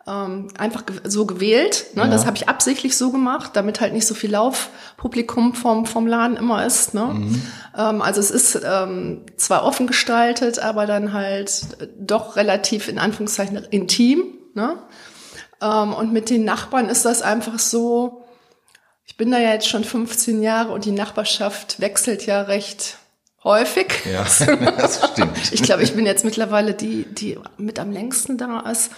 ähm, 0.08 0.49
einfach 0.56 0.85
so 1.05 1.26
gewählt. 1.26 1.87
Ne? 1.94 2.03
Ja. 2.03 2.08
Das 2.08 2.26
habe 2.26 2.37
ich 2.37 2.49
absichtlich 2.49 2.97
so 2.97 3.11
gemacht, 3.11 3.50
damit 3.55 3.81
halt 3.81 3.93
nicht 3.93 4.06
so 4.06 4.14
viel 4.14 4.31
Laufpublikum 4.31 5.55
vom, 5.55 5.85
vom 5.85 6.06
Laden 6.06 6.37
immer 6.37 6.64
ist. 6.64 6.94
Ne? 6.94 7.29
Ähm, 7.76 8.03
also 8.03 8.20
es 8.20 8.31
ist 8.31 8.61
ähm, 8.64 9.23
zwar 9.37 9.64
offen 9.64 9.87
gestaltet, 9.87 10.61
aber 10.61 10.87
dann 10.87 11.12
halt 11.12 11.76
äh, 11.80 11.88
doch 11.99 12.37
relativ 12.37 12.88
in 12.88 12.99
Anführungszeichen 12.99 13.57
intim. 13.71 14.25
Ne? 14.54 14.78
Ähm, 15.61 15.92
und 15.92 16.12
mit 16.12 16.30
den 16.30 16.45
Nachbarn 16.45 16.88
ist 16.88 17.04
das 17.04 17.23
einfach 17.23 17.59
so, 17.59 18.25
ich 19.07 19.16
bin 19.16 19.33
da 19.33 19.38
ja 19.38 19.52
jetzt 19.52 19.69
schon 19.69 19.83
15 19.83 20.40
Jahre 20.40 20.73
und 20.73 20.85
die 20.85 20.92
Nachbarschaft 20.92 21.80
wechselt 21.80 22.26
ja 22.26 22.42
recht 22.42 22.99
häufig. 23.42 24.04
Ja, 24.04 24.25
das 24.76 25.09
stimmt. 25.12 25.52
Ich 25.52 25.62
glaube, 25.62 25.83
ich 25.83 25.95
bin 25.95 26.07
jetzt 26.07 26.25
mittlerweile 26.25 26.75
die, 26.75 27.07
die 27.07 27.38
mit 27.57 27.80
am 27.80 27.90
längsten 27.90 28.38
da 28.38 28.61
ist. 28.61 28.90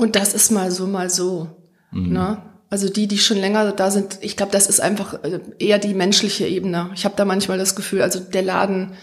Und 0.00 0.16
das 0.16 0.32
ist 0.32 0.50
mal 0.50 0.70
so, 0.70 0.86
mal 0.86 1.10
so. 1.10 1.48
Ne? 1.92 2.42
Also 2.70 2.88
die, 2.88 3.06
die 3.06 3.18
schon 3.18 3.36
länger 3.36 3.70
da 3.72 3.90
sind, 3.90 4.16
ich 4.22 4.34
glaube, 4.34 4.50
das 4.50 4.66
ist 4.66 4.80
einfach 4.80 5.22
äh, 5.24 5.40
eher 5.58 5.78
die 5.78 5.92
menschliche 5.92 6.46
Ebene. 6.46 6.90
Ich 6.94 7.04
habe 7.04 7.16
da 7.16 7.26
manchmal 7.26 7.58
das 7.58 7.76
Gefühl, 7.76 8.00
also 8.00 8.18
der 8.18 8.40
Laden 8.40 8.94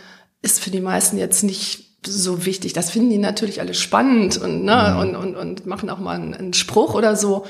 ist 0.41 0.59
für 0.59 0.71
die 0.71 0.81
meisten 0.81 1.19
jetzt 1.19 1.43
nicht 1.43 1.99
so 2.03 2.47
wichtig. 2.47 2.73
Das 2.73 2.89
finden 2.89 3.11
die 3.11 3.19
natürlich 3.19 3.59
alle 3.59 3.75
spannend 3.75 4.37
und, 4.37 4.63
ne, 4.63 4.97
und, 4.99 5.15
und, 5.15 5.35
und 5.35 5.67
machen 5.67 5.91
auch 5.91 5.99
mal 5.99 6.15
einen, 6.15 6.33
einen 6.33 6.53
Spruch 6.53 6.95
oder 6.95 7.15
so. 7.15 7.45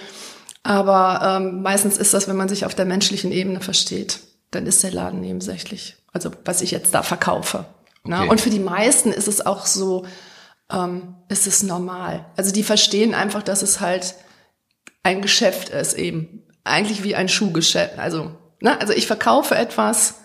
Aber 0.64 1.38
ähm, 1.40 1.62
meistens 1.62 1.98
ist 1.98 2.14
das, 2.14 2.28
wenn 2.28 2.36
man 2.36 2.50
sich 2.50 2.66
auf 2.66 2.76
der 2.76 2.86
menschlichen 2.86 3.32
Ebene 3.32 3.62
versteht, 3.62 4.20
dann 4.52 4.66
ist 4.66 4.84
der 4.84 4.92
Laden 4.92 5.22
nebensächlich. 5.22 5.96
Also 6.12 6.32
was 6.44 6.62
ich 6.62 6.72
jetzt 6.72 6.94
da 6.94 7.02
verkaufe. 7.02 7.64
Ne? 8.04 8.18
Okay. 8.18 8.30
Und 8.30 8.42
für 8.42 8.50
die 8.50 8.60
meisten 8.60 9.14
ist 9.14 9.30
es 9.30 9.46
auch 9.46 9.66
so, 9.66 10.06
ähm, 10.72 11.16
ist 11.30 11.48
es 11.48 11.64
normal. 11.64 12.26
Also 12.36 12.52
die 12.52 12.64
verstehen 12.64 13.14
einfach, 13.14 13.44
dass 13.44 13.62
es 13.62 13.80
halt 13.80 14.16
ein 15.04 15.22
Geschäft 15.22 15.70
ist 15.70 15.94
eben. 15.94 16.44
Eigentlich 16.64 17.04
wie 17.04 17.16
ein 17.16 17.30
Schuhgeschäft. 17.30 17.98
Also, 17.98 18.32
ne? 18.62 18.80
also 18.82 18.92
ich 18.94 19.08
verkaufe 19.08 19.56
etwas 19.56 20.16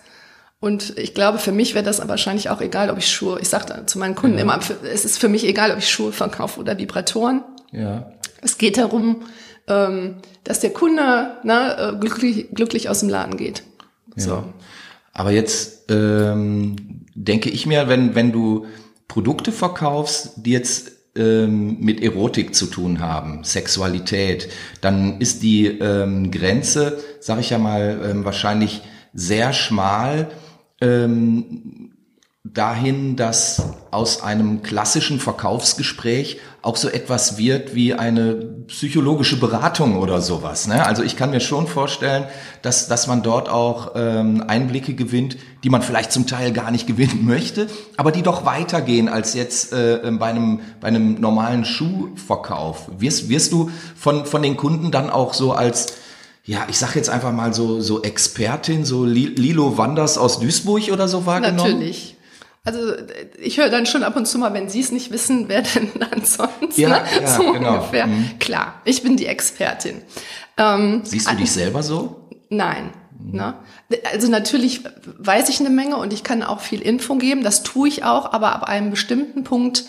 und 0.59 0.97
ich 0.97 1.13
glaube, 1.13 1.39
für 1.39 1.51
mich 1.53 1.73
wäre 1.75 1.85
das 1.85 2.05
wahrscheinlich 2.07 2.49
auch 2.49 2.59
egal, 2.61 2.89
ob 2.89 2.97
ich 2.97 3.09
Schuhe, 3.11 3.39
ich 3.41 3.49
sage 3.49 3.85
zu 3.85 3.97
meinen 3.99 4.15
Kunden 4.15 4.37
immer, 4.37 4.61
für- 4.61 4.77
es 4.87 5.05
ist 5.05 5.17
für 5.19 5.29
mich 5.29 5.45
egal, 5.45 5.71
ob 5.71 5.77
ich 5.77 5.89
Schuhe 5.89 6.11
verkaufe 6.11 6.59
oder 6.59 6.77
Vibratoren. 6.77 7.43
Ja. 7.71 8.11
Es 8.41 8.57
geht 8.57 8.77
darum, 8.77 9.23
ähm, 9.67 10.17
dass 10.43 10.59
der 10.59 10.71
Kunde 10.71 11.37
ne, 11.43 11.77
äh, 11.77 11.97
glücklich, 11.99 12.47
glücklich 12.53 12.89
aus 12.89 12.99
dem 12.99 13.09
Laden 13.09 13.37
geht. 13.37 13.63
So. 14.17 14.43
Aber 15.13 15.31
jetzt 15.31 15.89
ähm, 15.89 17.05
denke 17.15 17.49
ich 17.49 17.65
mir, 17.65 17.87
wenn, 17.87 18.15
wenn 18.15 18.31
du 18.33 18.65
Produkte 19.13 19.51
verkaufst, 19.51 20.31
die 20.37 20.49
jetzt 20.49 20.91
ähm, 21.15 21.77
mit 21.79 22.01
Erotik 22.01 22.55
zu 22.55 22.65
tun 22.65 22.99
haben, 22.99 23.43
Sexualität, 23.43 24.49
dann 24.81 25.21
ist 25.21 25.43
die 25.43 25.67
ähm, 25.67 26.31
Grenze, 26.31 26.97
sag 27.19 27.39
ich 27.39 27.51
ja 27.51 27.59
mal, 27.59 28.01
ähm, 28.03 28.25
wahrscheinlich 28.25 28.81
sehr 29.13 29.53
schmal. 29.53 30.31
Ähm, 30.81 31.91
dahin, 32.43 33.15
dass 33.15 33.61
aus 33.91 34.23
einem 34.23 34.63
klassischen 34.63 35.19
Verkaufsgespräch 35.19 36.39
auch 36.63 36.75
so 36.75 36.89
etwas 36.89 37.37
wird 37.37 37.75
wie 37.75 37.93
eine 37.93 38.52
psychologische 38.67 39.39
Beratung 39.39 39.97
oder 39.97 40.21
sowas. 40.21 40.67
Ne? 40.67 40.85
Also 40.85 41.03
ich 41.03 41.15
kann 41.15 41.31
mir 41.31 41.39
schon 41.39 41.67
vorstellen, 41.67 42.25
dass, 42.61 42.87
dass 42.87 43.07
man 43.07 43.23
dort 43.23 43.49
auch 43.49 43.91
ähm, 43.95 44.43
Einblicke 44.47 44.93
gewinnt, 44.93 45.37
die 45.63 45.69
man 45.69 45.81
vielleicht 45.81 46.11
zum 46.11 46.27
Teil 46.27 46.51
gar 46.51 46.71
nicht 46.71 46.87
gewinnen 46.87 47.19
möchte, 47.25 47.67
aber 47.97 48.11
die 48.11 48.21
doch 48.21 48.45
weitergehen 48.45 49.09
als 49.09 49.33
jetzt 49.33 49.73
äh, 49.73 49.99
bei, 50.19 50.27
einem, 50.27 50.61
bei 50.79 50.87
einem 50.87 51.19
normalen 51.19 51.65
Schuhverkauf. 51.65 52.89
Wirst, 52.97 53.29
wirst 53.29 53.51
du 53.51 53.71
von, 53.95 54.25
von 54.25 54.41
den 54.41 54.57
Kunden 54.57 54.91
dann 54.91 55.09
auch 55.09 55.33
so 55.33 55.53
als 55.53 55.93
ja, 56.45 56.65
ich 56.69 56.77
sag 56.77 56.95
jetzt 56.95 57.09
einfach 57.09 57.31
mal 57.31 57.53
so, 57.53 57.79
so 57.79 58.01
Expertin, 58.01 58.83
so 58.83 59.05
Lilo 59.05 59.77
Wanders 59.77 60.17
aus 60.17 60.39
Duisburg 60.39 60.91
oder 60.91 61.07
so 61.07 61.25
wahrgenommen? 61.25 61.71
Natürlich. 61.71 62.17
Also 62.65 62.93
ich 63.39 63.57
höre 63.57 63.69
dann 63.69 63.85
schon 63.85 64.03
ab 64.03 64.15
und 64.15 64.25
zu 64.25 64.37
mal, 64.37 64.53
wenn 64.53 64.69
Sie 64.69 64.79
es 64.79 64.91
nicht 64.91 65.11
wissen, 65.11 65.49
wer 65.49 65.63
denn 65.63 65.91
dann 65.99 66.23
sonst? 66.23 66.77
Ja, 66.77 66.89
ne? 66.89 67.03
ja 67.21 67.27
so 67.27 67.51
genau. 67.51 67.75
ungefähr. 67.75 68.07
Mhm. 68.07 68.39
Klar, 68.39 68.81
ich 68.85 69.03
bin 69.03 69.17
die 69.17 69.25
Expertin. 69.25 70.01
Ähm, 70.57 71.01
Siehst 71.03 71.29
du 71.29 71.35
dich 71.35 71.51
selber 71.51 71.83
so? 71.83 72.29
Nein. 72.49 72.91
Mhm. 73.19 73.35
Ne? 73.35 73.55
Also 74.11 74.29
natürlich 74.29 74.83
weiß 75.05 75.49
ich 75.49 75.59
eine 75.59 75.69
Menge 75.69 75.97
und 75.97 76.13
ich 76.13 76.23
kann 76.23 76.41
auch 76.41 76.61
viel 76.61 76.81
Info 76.81 77.15
geben, 77.15 77.43
das 77.43 77.63
tue 77.63 77.87
ich 77.87 78.05
auch, 78.05 78.31
aber 78.31 78.53
ab 78.53 78.63
einem 78.63 78.91
bestimmten 78.91 79.43
Punkt 79.43 79.83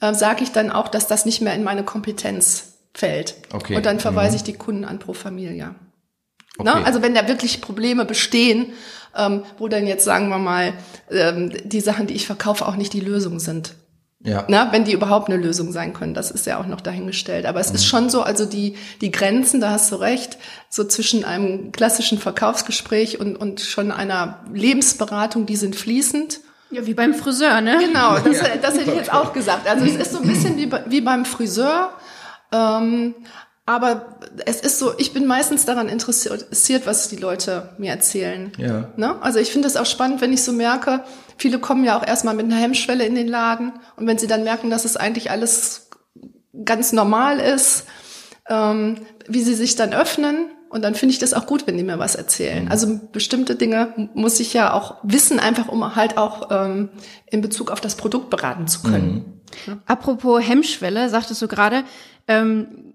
äh, 0.00 0.14
sage 0.14 0.44
ich 0.44 0.52
dann 0.52 0.70
auch, 0.70 0.88
dass 0.88 1.08
das 1.08 1.24
nicht 1.26 1.40
mehr 1.40 1.54
in 1.54 1.64
meine 1.64 1.84
Kompetenz 1.84 2.74
fällt. 2.94 3.34
Okay. 3.52 3.76
Und 3.76 3.86
dann 3.86 3.98
verweise 3.98 4.32
mhm. 4.32 4.36
ich 4.36 4.42
die 4.44 4.54
Kunden 4.54 4.84
an 4.84 5.00
Pro 5.00 5.14
Familia. 5.14 5.74
Okay. 6.58 6.68
Ne? 6.68 6.84
Also 6.84 7.02
wenn 7.02 7.14
da 7.14 7.26
wirklich 7.26 7.60
Probleme 7.60 8.04
bestehen, 8.04 8.72
ähm, 9.16 9.42
wo 9.58 9.68
dann 9.68 9.86
jetzt 9.86 10.04
sagen 10.04 10.28
wir 10.28 10.38
mal 10.38 10.72
ähm, 11.10 11.52
die 11.64 11.80
Sachen, 11.80 12.06
die 12.06 12.14
ich 12.14 12.26
verkaufe, 12.26 12.66
auch 12.66 12.76
nicht 12.76 12.92
die 12.92 13.00
Lösung 13.00 13.38
sind. 13.38 13.74
Ja. 14.22 14.44
Na, 14.48 14.70
wenn 14.70 14.84
die 14.84 14.92
überhaupt 14.92 15.30
eine 15.30 15.42
Lösung 15.42 15.72
sein 15.72 15.94
können, 15.94 16.12
das 16.12 16.30
ist 16.30 16.46
ja 16.46 16.60
auch 16.60 16.66
noch 16.66 16.82
dahingestellt. 16.82 17.46
Aber 17.46 17.58
es 17.58 17.70
mhm. 17.70 17.74
ist 17.76 17.86
schon 17.86 18.10
so, 18.10 18.22
also 18.22 18.44
die, 18.44 18.76
die 19.00 19.10
Grenzen, 19.10 19.62
da 19.62 19.70
hast 19.70 19.90
du 19.92 19.96
recht, 19.96 20.36
so 20.68 20.84
zwischen 20.84 21.24
einem 21.24 21.72
klassischen 21.72 22.18
Verkaufsgespräch 22.18 23.18
und, 23.18 23.36
und 23.36 23.60
schon 23.60 23.90
einer 23.90 24.44
Lebensberatung, 24.52 25.46
die 25.46 25.56
sind 25.56 25.74
fließend. 25.74 26.40
Ja, 26.70 26.86
wie 26.86 26.94
beim 26.94 27.14
Friseur, 27.14 27.62
ne? 27.62 27.78
Genau, 27.80 28.18
das, 28.18 28.38
das 28.62 28.74
hätte 28.74 28.90
ich 28.90 28.96
jetzt 28.96 29.12
auch 29.12 29.32
gesagt. 29.32 29.66
Also 29.66 29.86
es 29.86 29.96
ist 29.96 30.12
so 30.12 30.20
ein 30.20 30.28
bisschen 30.28 30.56
wie, 30.58 30.70
wie 30.86 31.00
beim 31.00 31.24
Friseur. 31.24 31.90
Ähm, 32.52 33.14
aber 33.70 34.18
es 34.46 34.60
ist 34.60 34.80
so, 34.80 34.92
ich 34.98 35.12
bin 35.12 35.26
meistens 35.26 35.64
daran 35.64 35.88
interessiert, 35.88 36.86
was 36.86 37.08
die 37.08 37.16
Leute 37.16 37.70
mir 37.78 37.92
erzählen. 37.92 38.50
Ja. 38.58 38.88
Ne? 38.96 39.22
Also 39.22 39.38
ich 39.38 39.52
finde 39.52 39.68
es 39.68 39.76
auch 39.76 39.86
spannend, 39.86 40.20
wenn 40.20 40.32
ich 40.32 40.42
so 40.42 40.52
merke, 40.52 41.04
viele 41.36 41.60
kommen 41.60 41.84
ja 41.84 41.96
auch 41.96 42.04
erstmal 42.04 42.34
mit 42.34 42.46
einer 42.46 42.56
Hemmschwelle 42.56 43.06
in 43.06 43.14
den 43.14 43.28
Laden 43.28 43.72
und 43.94 44.08
wenn 44.08 44.18
sie 44.18 44.26
dann 44.26 44.42
merken, 44.42 44.70
dass 44.70 44.84
es 44.84 44.96
eigentlich 44.96 45.30
alles 45.30 45.88
ganz 46.64 46.92
normal 46.92 47.38
ist, 47.38 47.86
ähm, 48.48 49.06
wie 49.28 49.42
sie 49.42 49.54
sich 49.54 49.76
dann 49.76 49.94
öffnen. 49.94 50.50
Und 50.68 50.82
dann 50.82 50.96
finde 50.96 51.12
ich 51.12 51.20
das 51.20 51.32
auch 51.32 51.46
gut, 51.46 51.66
wenn 51.66 51.76
die 51.76 51.84
mir 51.84 51.98
was 52.00 52.16
erzählen. 52.16 52.64
Mhm. 52.64 52.70
Also 52.72 53.00
bestimmte 53.12 53.54
Dinge 53.54 54.10
muss 54.14 54.40
ich 54.40 54.52
ja 54.52 54.72
auch 54.72 54.96
wissen, 55.04 55.38
einfach 55.38 55.68
um 55.68 55.94
halt 55.94 56.16
auch 56.16 56.48
ähm, 56.50 56.90
in 57.26 57.40
Bezug 57.40 57.70
auf 57.70 57.80
das 57.80 57.94
Produkt 57.94 58.30
beraten 58.30 58.66
zu 58.66 58.82
können. 58.82 59.42
Mhm. 59.66 59.80
Apropos 59.86 60.40
Hemmschwelle, 60.42 61.08
sagtest 61.08 61.40
du 61.42 61.48
gerade, 61.48 61.84
ähm, 62.28 62.89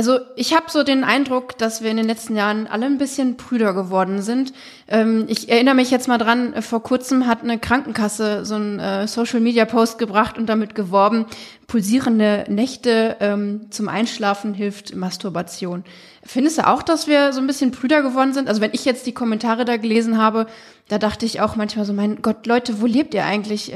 also 0.00 0.18
ich 0.34 0.54
habe 0.54 0.70
so 0.70 0.82
den 0.82 1.04
Eindruck, 1.04 1.58
dass 1.58 1.82
wir 1.82 1.90
in 1.90 1.98
den 1.98 2.06
letzten 2.06 2.34
Jahren 2.34 2.66
alle 2.66 2.86
ein 2.86 2.96
bisschen 2.96 3.36
prüder 3.36 3.74
geworden 3.74 4.22
sind. 4.22 4.54
Ähm, 4.88 5.26
ich 5.28 5.50
erinnere 5.50 5.74
mich 5.74 5.90
jetzt 5.90 6.08
mal 6.08 6.16
dran, 6.16 6.54
äh, 6.54 6.62
vor 6.62 6.82
kurzem 6.82 7.26
hat 7.26 7.42
eine 7.42 7.58
Krankenkasse 7.58 8.46
so 8.46 8.54
einen 8.54 8.78
äh, 8.78 9.06
Social-Media-Post 9.06 9.98
gebracht 9.98 10.38
und 10.38 10.46
damit 10.46 10.74
geworben, 10.74 11.26
pulsierende 11.66 12.46
Nächte 12.48 13.18
ähm, 13.20 13.66
zum 13.68 13.90
Einschlafen 13.90 14.54
hilft 14.54 14.96
Masturbation. 14.96 15.84
Findest 16.24 16.56
du 16.56 16.66
auch, 16.66 16.82
dass 16.82 17.06
wir 17.06 17.34
so 17.34 17.42
ein 17.42 17.46
bisschen 17.46 17.70
prüder 17.70 18.00
geworden 18.00 18.32
sind? 18.32 18.48
Also 18.48 18.62
wenn 18.62 18.72
ich 18.72 18.86
jetzt 18.86 19.06
die 19.06 19.12
Kommentare 19.12 19.66
da 19.66 19.76
gelesen 19.76 20.16
habe, 20.16 20.46
da 20.88 20.96
dachte 20.96 21.26
ich 21.26 21.42
auch 21.42 21.56
manchmal 21.56 21.84
so, 21.84 21.92
mein 21.92 22.22
Gott, 22.22 22.46
Leute, 22.46 22.80
wo 22.80 22.86
lebt 22.86 23.12
ihr 23.12 23.26
eigentlich? 23.26 23.70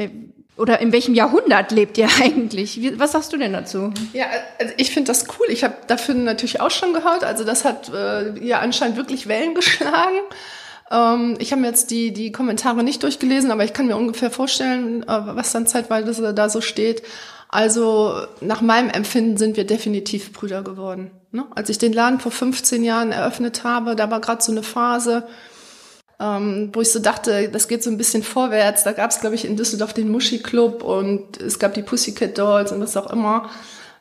Oder 0.57 0.81
in 0.81 0.93
welchem 0.93 1.15
Jahrhundert 1.15 1.73
lebt 1.73 1.99
ihr 1.99 2.09
eigentlich? 2.23 2.81
Wie, 2.81 2.99
was 2.99 3.13
sagst 3.13 3.33
du 3.33 3.37
denn 3.37 3.53
dazu? 3.53 3.93
Ja, 4.13 4.27
also 4.61 4.73
ich 4.77 4.91
finde 4.91 5.09
das 5.09 5.27
cool. 5.39 5.47
Ich 5.49 5.65
habe 5.65 5.75
dafür 5.87 6.15
natürlich 6.15 6.61
auch 6.61 6.71
schon 6.71 6.93
gehört. 6.93 7.25
Also 7.25 7.45
das 7.45 7.65
hat 7.65 7.91
äh, 7.93 8.39
ja 8.45 8.61
anscheinend 8.61 8.97
wirklich 8.97 9.27
Wellen 9.27 9.55
geschlagen. 9.55 10.19
Ähm, 10.91 11.37
ich 11.39 11.51
habe 11.53 11.61
mir 11.61 11.69
jetzt 11.69 11.91
die, 11.91 12.13
die 12.13 12.33
Kommentare 12.33 12.85
nicht 12.85 13.03
durchgelesen, 13.03 13.51
aber 13.51 13.65
ich 13.65 13.73
kann 13.73 13.87
mir 13.87 13.97
ungefähr 13.97 14.31
vorstellen, 14.31 15.03
äh, 15.03 15.07
was 15.09 15.53
dann 15.53 15.67
zeitweise 15.67 16.35
da 16.35 16.49
so 16.49 16.61
steht. 16.61 17.03
Also 17.49 18.27
nach 18.41 18.61
meinem 18.61 18.91
Empfinden 18.91 19.37
sind 19.37 19.57
wir 19.57 19.65
definitiv 19.65 20.33
Brüder 20.33 20.63
geworden. 20.63 21.13
Ne? 21.31 21.45
Als 21.55 21.69
ich 21.69 21.79
den 21.79 21.93
Laden 21.93 22.19
vor 22.19 22.33
15 22.33 22.83
Jahren 22.83 23.13
eröffnet 23.13 23.65
habe, 23.65 23.95
da 23.95 24.11
war 24.11 24.21
gerade 24.21 24.43
so 24.43 24.51
eine 24.51 24.63
Phase, 24.63 25.27
ähm, 26.21 26.71
wo 26.73 26.81
ich 26.81 26.93
so 26.93 27.01
dachte, 27.01 27.49
das 27.49 27.69
geht 27.69 27.83
so 27.83 27.91
ein 27.91 27.99
bisschen 27.99 28.23
vorwärts. 28.23 28.85
Da 28.85 28.93
gab 28.93 29.11
es, 29.11 29.21
glaube 29.21 29.35
ich, 29.35 29.45
in 29.45 29.57
Düsseldorf 29.57 29.93
den 29.93 30.11
Muschi 30.11 30.39
Club 30.39 30.83
und 30.83 31.41
es 31.41 31.59
gab 31.59 31.75
die 31.75 31.83
Pussycat 31.83 32.39
Dolls 32.39 32.73
und 32.73 32.81
was 32.81 32.97
auch 32.97 33.11
immer. 33.11 33.51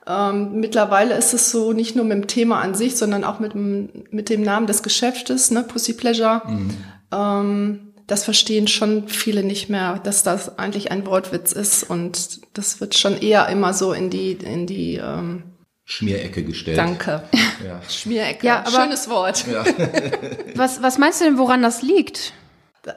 Ähm, 0.05 0.59
mittlerweile 0.59 1.15
ist 1.15 1.33
es 1.33 1.49
so 1.49 1.71
nicht 1.71 1.95
nur 1.95 2.05
mit 2.05 2.17
dem 2.17 2.27
Thema 2.27 2.61
an 2.61 2.75
sich, 2.75 2.97
sondern 2.97 3.23
auch 3.23 3.39
mit, 3.39 3.53
mit 3.55 4.29
dem 4.29 4.41
Namen 4.41 4.67
des 4.67 4.83
Geschäftes, 4.83 5.49
ne, 5.49 5.63
Pussy 5.63 5.93
Pleasure. 5.93 6.41
Mhm. 6.45 6.77
Ähm, 7.11 7.79
das 8.07 8.25
verstehen 8.25 8.67
schon 8.67 9.07
viele 9.07 9.43
nicht 9.43 9.69
mehr, 9.69 9.99
dass 10.03 10.23
das 10.23 10.59
eigentlich 10.59 10.91
ein 10.91 11.05
Wortwitz 11.05 11.53
ist 11.53 11.83
und 11.89 12.41
das 12.53 12.81
wird 12.81 12.95
schon 12.95 13.17
eher 13.17 13.47
immer 13.47 13.73
so 13.73 13.93
in 13.93 14.09
die 14.09 14.33
in 14.33 14.67
die 14.67 14.95
ähm, 14.95 15.43
Schmierecke 15.85 16.43
gestellt. 16.43 16.77
Danke. 16.77 17.23
Ja. 17.65 17.81
Schmierecke. 17.89 18.45
Ja, 18.45 18.59
aber 18.59 18.83
Schönes 18.83 19.09
Wort. 19.09 19.45
Ja. 19.47 19.65
Was, 20.55 20.81
was 20.81 20.97
meinst 20.97 21.19
du 21.19 21.25
denn, 21.25 21.37
woran 21.37 21.61
das 21.61 21.81
liegt? 21.81 22.33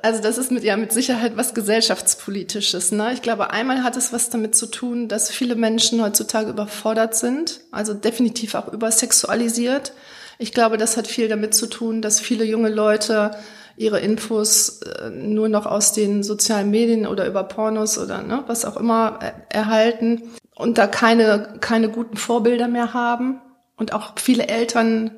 Also 0.03 0.21
das 0.21 0.37
ist 0.37 0.51
mit, 0.51 0.65
ja 0.65 0.77
mit 0.77 0.93
Sicherheit 0.93 1.37
was 1.37 1.55
gesellschaftspolitisches. 1.55 2.91
Ne? 2.91 3.13
Ich 3.13 3.23
glaube, 3.23 3.51
einmal 3.51 3.85
hat 3.85 3.97
es 3.97 4.13
was 4.13 4.31
damit 4.31 4.57
zu 4.57 4.67
tun, 4.67 5.09
dass 5.09 5.31
viele 5.31 5.55
Menschen 5.55 6.03
heutzutage 6.03 6.51
überfordert 6.51 7.15
sind, 7.15 7.61
also 7.71 7.95
definitiv 7.95 8.57
auch 8.57 8.73
übersexualisiert. 8.73 9.93
Ich 10.39 10.53
glaube, 10.53 10.77
das 10.77 10.97
hat 10.97 11.07
viel 11.07 11.29
damit 11.29 11.55
zu 11.55 11.67
tun, 11.67 12.03
dass 12.03 12.21
viele 12.21 12.45
junge 12.45 12.69
Leute 12.69 13.31
ihre 13.77 14.01
Infos 14.01 14.81
äh, 14.83 15.11
nur 15.11 15.49
noch 15.49 15.67
aus 15.67 15.93
den 15.93 16.25
sozialen 16.25 16.71
Medien 16.71 17.07
oder 17.07 17.27
über 17.27 17.45
Pornos 17.45 17.97
oder 17.97 18.23
ne, 18.23 18.43
was 18.49 18.65
auch 18.65 18.77
immer 18.77 19.21
äh, 19.23 19.33
erhalten 19.55 20.23
und 20.57 20.79
da 20.79 20.87
keine, 20.87 21.59
keine 21.61 21.89
guten 21.91 22.17
Vorbilder 22.17 22.67
mehr 22.67 22.95
haben 22.95 23.41
und 23.77 23.93
auch 23.93 24.15
viele 24.17 24.49
Eltern 24.49 25.13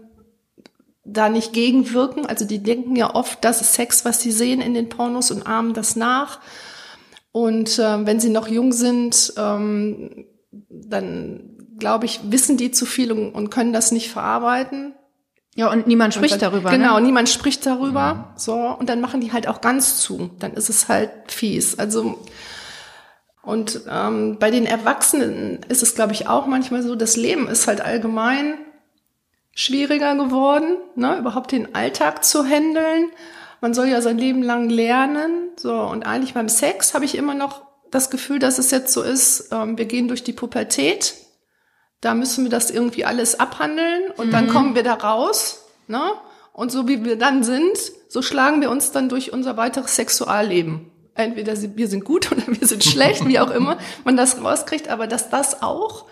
da 1.04 1.28
nicht 1.28 1.52
gegenwirken. 1.52 2.26
Also 2.26 2.44
die 2.44 2.62
denken 2.62 2.96
ja 2.96 3.14
oft, 3.14 3.42
das 3.44 3.60
ist 3.60 3.72
Sex, 3.72 4.04
was 4.04 4.20
sie 4.20 4.32
sehen 4.32 4.60
in 4.60 4.74
den 4.74 4.88
Pornos 4.88 5.30
und 5.30 5.46
ahmen 5.46 5.72
das 5.72 5.96
nach. 5.96 6.40
Und 7.32 7.78
äh, 7.78 8.06
wenn 8.06 8.20
sie 8.20 8.30
noch 8.30 8.48
jung 8.48 8.72
sind, 8.72 9.32
ähm, 9.36 10.26
dann 10.68 11.56
glaube 11.78 12.06
ich, 12.06 12.20
wissen 12.24 12.56
die 12.56 12.72
zu 12.72 12.84
viel 12.84 13.12
und, 13.12 13.30
und, 13.30 13.50
können 13.50 13.72
das 13.72 13.92
nicht 13.92 14.10
verarbeiten. 14.10 14.94
Ja, 15.54 15.70
und 15.70 15.86
niemand 15.86 16.14
spricht 16.14 16.34
und 16.34 16.42
dann, 16.42 16.52
darüber. 16.52 16.70
Genau, 16.70 16.98
ne? 16.98 17.06
niemand 17.06 17.28
spricht 17.28 17.64
darüber. 17.64 18.00
Ja. 18.00 18.34
So, 18.36 18.54
und 18.54 18.88
dann 18.88 19.00
machen 19.00 19.20
die 19.20 19.32
halt 19.32 19.46
auch 19.46 19.60
ganz 19.60 20.00
zu. 20.00 20.30
Dann 20.40 20.54
ist 20.54 20.68
es 20.68 20.88
halt 20.88 21.10
fies. 21.28 21.78
Also 21.78 22.18
und 23.48 23.80
ähm, 23.90 24.36
bei 24.38 24.50
den 24.50 24.66
Erwachsenen 24.66 25.60
ist 25.70 25.82
es, 25.82 25.94
glaube 25.94 26.12
ich, 26.12 26.28
auch 26.28 26.44
manchmal 26.44 26.82
so, 26.82 26.94
das 26.94 27.16
Leben 27.16 27.48
ist 27.48 27.66
halt 27.66 27.80
allgemein 27.80 28.58
schwieriger 29.54 30.14
geworden, 30.16 30.76
ne, 30.96 31.16
überhaupt 31.16 31.52
den 31.52 31.74
Alltag 31.74 32.26
zu 32.26 32.44
handeln. 32.44 33.10
Man 33.62 33.72
soll 33.72 33.86
ja 33.86 34.02
sein 34.02 34.18
Leben 34.18 34.42
lang 34.42 34.68
lernen. 34.68 35.48
So, 35.56 35.72
und 35.80 36.04
eigentlich 36.04 36.34
beim 36.34 36.50
Sex 36.50 36.92
habe 36.92 37.06
ich 37.06 37.14
immer 37.14 37.32
noch 37.32 37.62
das 37.90 38.10
Gefühl, 38.10 38.38
dass 38.38 38.58
es 38.58 38.70
jetzt 38.70 38.92
so 38.92 39.00
ist, 39.00 39.48
ähm, 39.50 39.78
wir 39.78 39.86
gehen 39.86 40.08
durch 40.08 40.22
die 40.22 40.34
Pubertät. 40.34 41.14
Da 42.02 42.12
müssen 42.12 42.44
wir 42.44 42.50
das 42.50 42.70
irgendwie 42.70 43.06
alles 43.06 43.40
abhandeln 43.40 44.10
und 44.18 44.26
mhm. 44.26 44.32
dann 44.32 44.48
kommen 44.48 44.74
wir 44.74 44.82
da 44.82 44.92
raus. 44.92 45.64
Ne? 45.86 46.02
Und 46.52 46.70
so 46.70 46.86
wie 46.86 47.02
wir 47.02 47.16
dann 47.16 47.42
sind, 47.42 47.78
so 48.10 48.20
schlagen 48.20 48.60
wir 48.60 48.70
uns 48.70 48.92
dann 48.92 49.08
durch 49.08 49.32
unser 49.32 49.56
weiteres 49.56 49.96
Sexualleben 49.96 50.90
entweder 51.18 51.54
wir 51.76 51.88
sind 51.88 52.04
gut 52.04 52.32
oder 52.32 52.42
wir 52.46 52.66
sind 52.66 52.84
schlecht, 52.84 53.26
wie 53.26 53.38
auch 53.38 53.50
immer 53.50 53.78
man 54.04 54.16
das 54.16 54.42
rauskriegt, 54.42 54.88
aber 54.88 55.06
dass 55.06 55.30
das 55.30 55.62
auch 55.62 56.06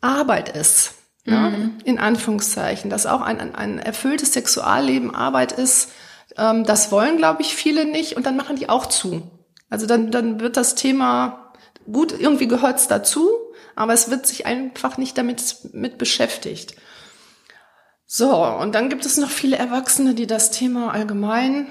Arbeit 0.00 0.48
ist, 0.50 0.94
mhm. 1.24 1.32
ja, 1.32 1.52
in 1.84 1.98
Anführungszeichen, 1.98 2.90
dass 2.90 3.06
auch 3.06 3.20
ein, 3.20 3.54
ein 3.54 3.78
erfülltes 3.78 4.32
Sexualleben 4.32 5.14
Arbeit 5.14 5.52
ist, 5.52 5.90
ähm, 6.36 6.64
das 6.64 6.92
wollen, 6.92 7.16
glaube 7.16 7.42
ich, 7.42 7.54
viele 7.54 7.84
nicht 7.84 8.16
und 8.16 8.26
dann 8.26 8.36
machen 8.36 8.56
die 8.56 8.68
auch 8.68 8.86
zu. 8.86 9.22
Also 9.68 9.86
dann, 9.86 10.10
dann 10.10 10.40
wird 10.40 10.56
das 10.56 10.74
Thema, 10.74 11.52
gut, 11.90 12.12
irgendwie 12.18 12.48
gehört's 12.48 12.88
dazu, 12.88 13.30
aber 13.76 13.92
es 13.92 14.10
wird 14.10 14.26
sich 14.26 14.46
einfach 14.46 14.98
nicht 14.98 15.16
damit 15.16 15.56
mit 15.72 15.96
beschäftigt. 15.98 16.74
So, 18.06 18.44
und 18.44 18.74
dann 18.74 18.88
gibt 18.88 19.06
es 19.06 19.18
noch 19.18 19.30
viele 19.30 19.56
Erwachsene, 19.56 20.14
die 20.14 20.26
das 20.26 20.50
Thema 20.50 20.92
allgemein 20.92 21.68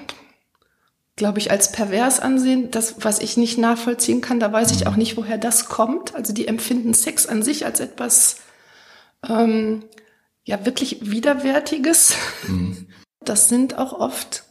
glaube 1.20 1.38
ich, 1.38 1.50
als 1.50 1.70
pervers 1.70 2.18
ansehen. 2.18 2.70
Das, 2.70 3.04
was 3.04 3.18
ich 3.18 3.36
nicht 3.36 3.58
nachvollziehen 3.58 4.22
kann, 4.22 4.40
da 4.40 4.50
weiß 4.50 4.70
ich 4.72 4.86
auch 4.86 4.96
nicht, 4.96 5.18
woher 5.18 5.36
das 5.36 5.66
kommt. 5.66 6.14
Also 6.14 6.32
die 6.32 6.48
empfinden 6.48 6.94
Sex 6.94 7.26
an 7.26 7.42
sich 7.42 7.66
als 7.66 7.78
etwas, 7.78 8.36
ähm, 9.28 9.84
ja, 10.44 10.64
wirklich 10.64 11.10
Widerwärtiges. 11.10 12.14
Mhm. 12.48 12.86
Das 13.22 13.50
sind 13.50 13.76
auch 13.76 13.92
oft 13.92 14.44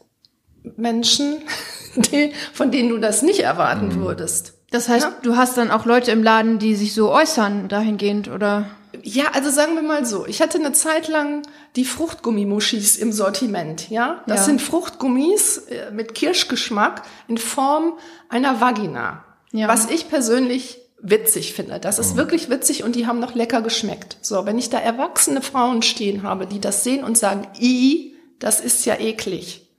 Menschen, 0.78 1.38
die, 1.96 2.34
von 2.54 2.70
denen 2.70 2.90
du 2.90 3.00
das 3.00 3.24
nicht 3.24 3.40
erwarten 3.40 3.88
mhm. 3.88 4.02
würdest. 4.02 4.54
Das 4.70 4.90
heißt, 4.90 5.06
ja? 5.08 5.18
du 5.24 5.38
hast 5.38 5.58
dann 5.58 5.72
auch 5.72 5.88
Leute 5.88 6.12
im 6.12 6.22
Laden, 6.22 6.60
die 6.60 6.76
sich 6.76 6.94
so 6.94 7.12
äußern 7.12 7.68
dahingehend, 7.68 8.28
oder? 8.28 8.68
Ja, 9.04 9.32
also 9.34 9.50
sagen 9.50 9.76
wir 9.76 9.84
mal 9.84 10.06
so. 10.06 10.26
Ich 10.26 10.42
hatte 10.42 10.58
eine 10.58 10.74
Zeit 10.74 11.08
lang 11.08 11.44
die 11.76 11.86
Fruchtgummimuschis 11.86 12.98
im 12.98 13.12
Sortiment, 13.12 13.90
ja? 13.90 14.24
Das 14.28 14.40
ja. 14.40 14.46
sind 14.46 14.62
Fruchtgummis 14.62 15.58
äh, 15.58 15.92
mit 15.92 16.16
Kirschgeschmack 16.16 17.04
in 17.28 17.38
Form 17.38 17.98
einer 18.30 18.62
Vagina. 18.62 19.24
Ja. 19.52 19.68
Was 19.68 19.90
ich 19.90 20.10
persönlich 20.10 20.80
witzig 21.02 21.54
finde. 21.54 21.80
Das 21.80 22.00
ist 22.00 22.14
oh. 22.14 22.18
wirklich 22.18 22.50
witzig 22.50 22.84
und 22.84 22.96
die 22.96 23.08
haben 23.08 23.20
noch 23.20 23.36
lecker 23.36 23.62
geschmeckt. 23.62 24.18
So, 24.22 24.46
wenn 24.46 24.58
ich 24.58 24.70
da 24.70 24.80
erwachsene 24.80 25.42
Frauen 25.42 25.82
stehen 25.82 26.24
habe, 26.24 26.46
die 26.46 26.60
das 26.60 26.84
sehen 26.84 27.04
und 27.04 27.18
sagen, 27.18 27.48
i, 27.60 28.16
das 28.40 28.60
ist 28.60 28.86
ja 28.86 28.96
eklig, 29.00 29.70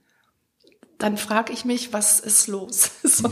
dann 0.97 1.17
frage 1.17 1.53
ich 1.53 1.65
mich, 1.65 1.93
was 1.93 2.19
ist 2.19 2.47
los? 2.47 2.91
so. 3.03 3.29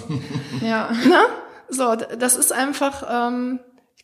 ja. 0.62 0.92
Na? 1.08 1.26
So, 1.70 1.96
das 1.96 2.36
ist 2.36 2.52
einfach, 2.52 3.04
ähm, 3.10 3.60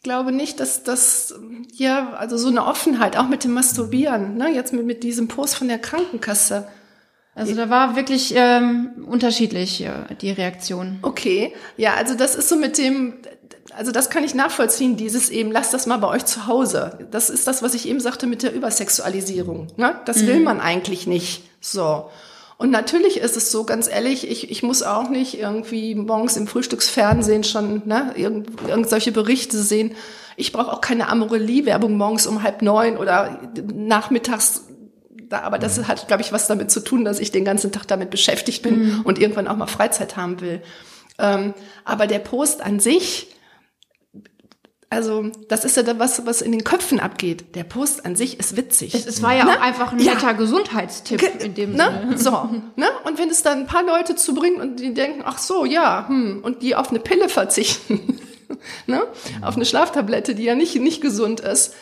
glaube 0.06 0.32
nicht, 0.32 0.60
dass 0.60 0.84
das, 0.84 1.34
ja, 1.74 2.14
also 2.14 2.38
so 2.38 2.48
eine 2.48 2.66
Offenheit, 2.66 3.18
auch 3.18 3.28
mit 3.28 3.44
dem 3.44 3.54
Masturbieren, 3.54 4.38
ne, 4.38 4.54
jetzt 4.54 4.72
mit, 4.72 4.86
mit 4.86 5.04
diesem 5.04 5.28
Post 5.28 5.56
von 5.56 5.68
der 5.68 5.80
Krankenkasse. 5.80 6.68
Also 7.34 7.56
da 7.56 7.70
war 7.70 7.98
wirklich 7.98 8.34
ähm, 8.38 8.92
unterschiedlich 9.08 9.84
äh, 9.84 10.16
die 10.22 10.32
Reaktion. 10.32 11.00
Okay, 11.02 11.54
ja, 11.76 11.96
also 11.96 12.14
das 12.14 12.36
ist 12.36 12.48
so 12.48 12.56
mit 12.56 12.78
dem, 12.78 13.16
also 13.76 13.92
das 13.92 14.12
kann 14.12 14.24
ich 14.24 14.36
nachvollziehen, 14.36 14.96
dieses 14.96 15.30
eben, 15.30 15.52
lasst 15.52 15.74
das 15.74 15.88
mal 15.88 15.98
bei 15.98 16.08
euch 16.08 16.26
zu 16.26 16.46
Hause. 16.46 17.08
Das 17.10 17.32
ist 17.32 17.48
das, 17.48 17.64
was 17.64 17.74
ich 17.74 17.90
eben 17.90 18.00
sagte 18.00 18.28
mit 18.28 18.44
der 18.44 18.54
Übersexualisierung. 18.54 19.68
Ne? 19.76 20.00
Das 20.06 20.22
mhm. 20.22 20.28
will 20.28 20.40
man 20.42 20.62
eigentlich 20.62 21.08
nicht. 21.08 21.44
So. 21.60 22.10
Und 22.58 22.72
natürlich 22.72 23.18
ist 23.18 23.36
es 23.36 23.52
so, 23.52 23.66
ganz 23.66 23.90
ehrlich, 23.90 24.30
ich, 24.30 24.50
ich 24.50 24.64
muss 24.64 24.82
auch 24.82 25.10
nicht 25.10 25.38
irgendwie 25.38 25.94
morgens 25.94 26.38
im 26.38 26.48
Frühstücksfernsehen 26.48 27.44
schon 27.44 27.82
ne, 27.86 28.14
irgend, 28.16 28.50
irgend 28.68 28.90
solche 28.90 29.12
Berichte 29.12 29.58
sehen. 29.58 29.96
Ich 30.38 30.52
brauche 30.52 30.72
auch 30.72 30.82
keine 30.82 31.10
Amorelie-Werbung 31.10 31.98
morgens 31.98 32.28
um 32.28 32.44
halb 32.44 32.62
neun 32.62 32.98
oder 32.98 33.40
nachmittags. 33.74 34.66
Da, 35.30 35.42
aber 35.42 35.60
das 35.60 35.86
hat, 35.88 36.08
glaube 36.08 36.24
ich, 36.24 36.32
was 36.32 36.48
damit 36.48 36.72
zu 36.72 36.80
tun, 36.80 37.04
dass 37.04 37.20
ich 37.20 37.32
den 37.32 37.46
ganzen 37.46 37.72
Tag 37.72 37.88
damit 37.88 38.10
beschäftigt 38.10 38.62
bin 38.62 38.86
mhm. 38.86 39.02
und 39.02 39.20
irgendwann 39.20 39.48
auch 39.48 39.58
mal 39.58 39.68
Freizeit 39.68 40.16
haben 40.16 40.40
will. 40.40 40.62
Ähm, 41.18 41.54
aber 41.84 42.08
der 42.08 42.20
Post 42.20 42.62
an 42.62 42.80
sich, 42.80 43.35
also 44.90 45.32
das 45.50 45.66
ist 45.66 45.78
ja 45.78 45.84
das, 45.84 46.00
was, 46.00 46.26
was 46.26 46.42
in 46.42 46.52
den 46.52 46.64
Köpfen 46.64 47.00
abgeht. 47.00 47.56
Der 47.56 47.64
Post 47.64 48.06
an 48.06 48.16
sich 48.16 48.40
ist 48.40 48.56
witzig. 48.56 48.94
Es, 48.94 49.06
es 49.06 49.22
war 49.22 49.36
ja 49.36 49.46
ne? 49.46 49.52
auch 49.52 49.62
einfach 49.62 49.92
ein 49.92 49.98
netter 49.98 50.28
ja. 50.28 50.32
Gesundheitstipp 50.34 51.44
in 51.44 51.54
dem 51.56 51.74
ne? 51.74 52.16
Sinne. 52.18 52.18
So, 52.26 52.50
ne? 52.76 52.88
Und 53.04 53.18
wenn 53.18 53.30
es 53.30 53.44
dann 53.44 53.60
ein 53.60 53.68
paar 53.68 53.84
Leute 53.84 54.16
zu 54.16 54.34
bringen 54.34 54.62
und 54.62 54.80
die 54.80 54.94
denken, 54.94 55.24
ach 55.26 55.38
so, 55.38 55.66
ja, 55.66 56.08
hm, 56.08 56.42
und 56.44 56.62
die 56.62 56.76
auf 56.76 56.90
eine 56.90 57.00
Pille 57.00 57.30
verzichten, 57.30 58.20
ne? 58.88 59.04
auf 59.42 59.56
eine 59.56 59.66
Schlaftablette, 59.66 60.36
die 60.36 60.44
ja 60.44 60.56
nicht, 60.56 60.76
nicht 60.80 61.02
gesund 61.02 61.40
ist, 61.40 61.74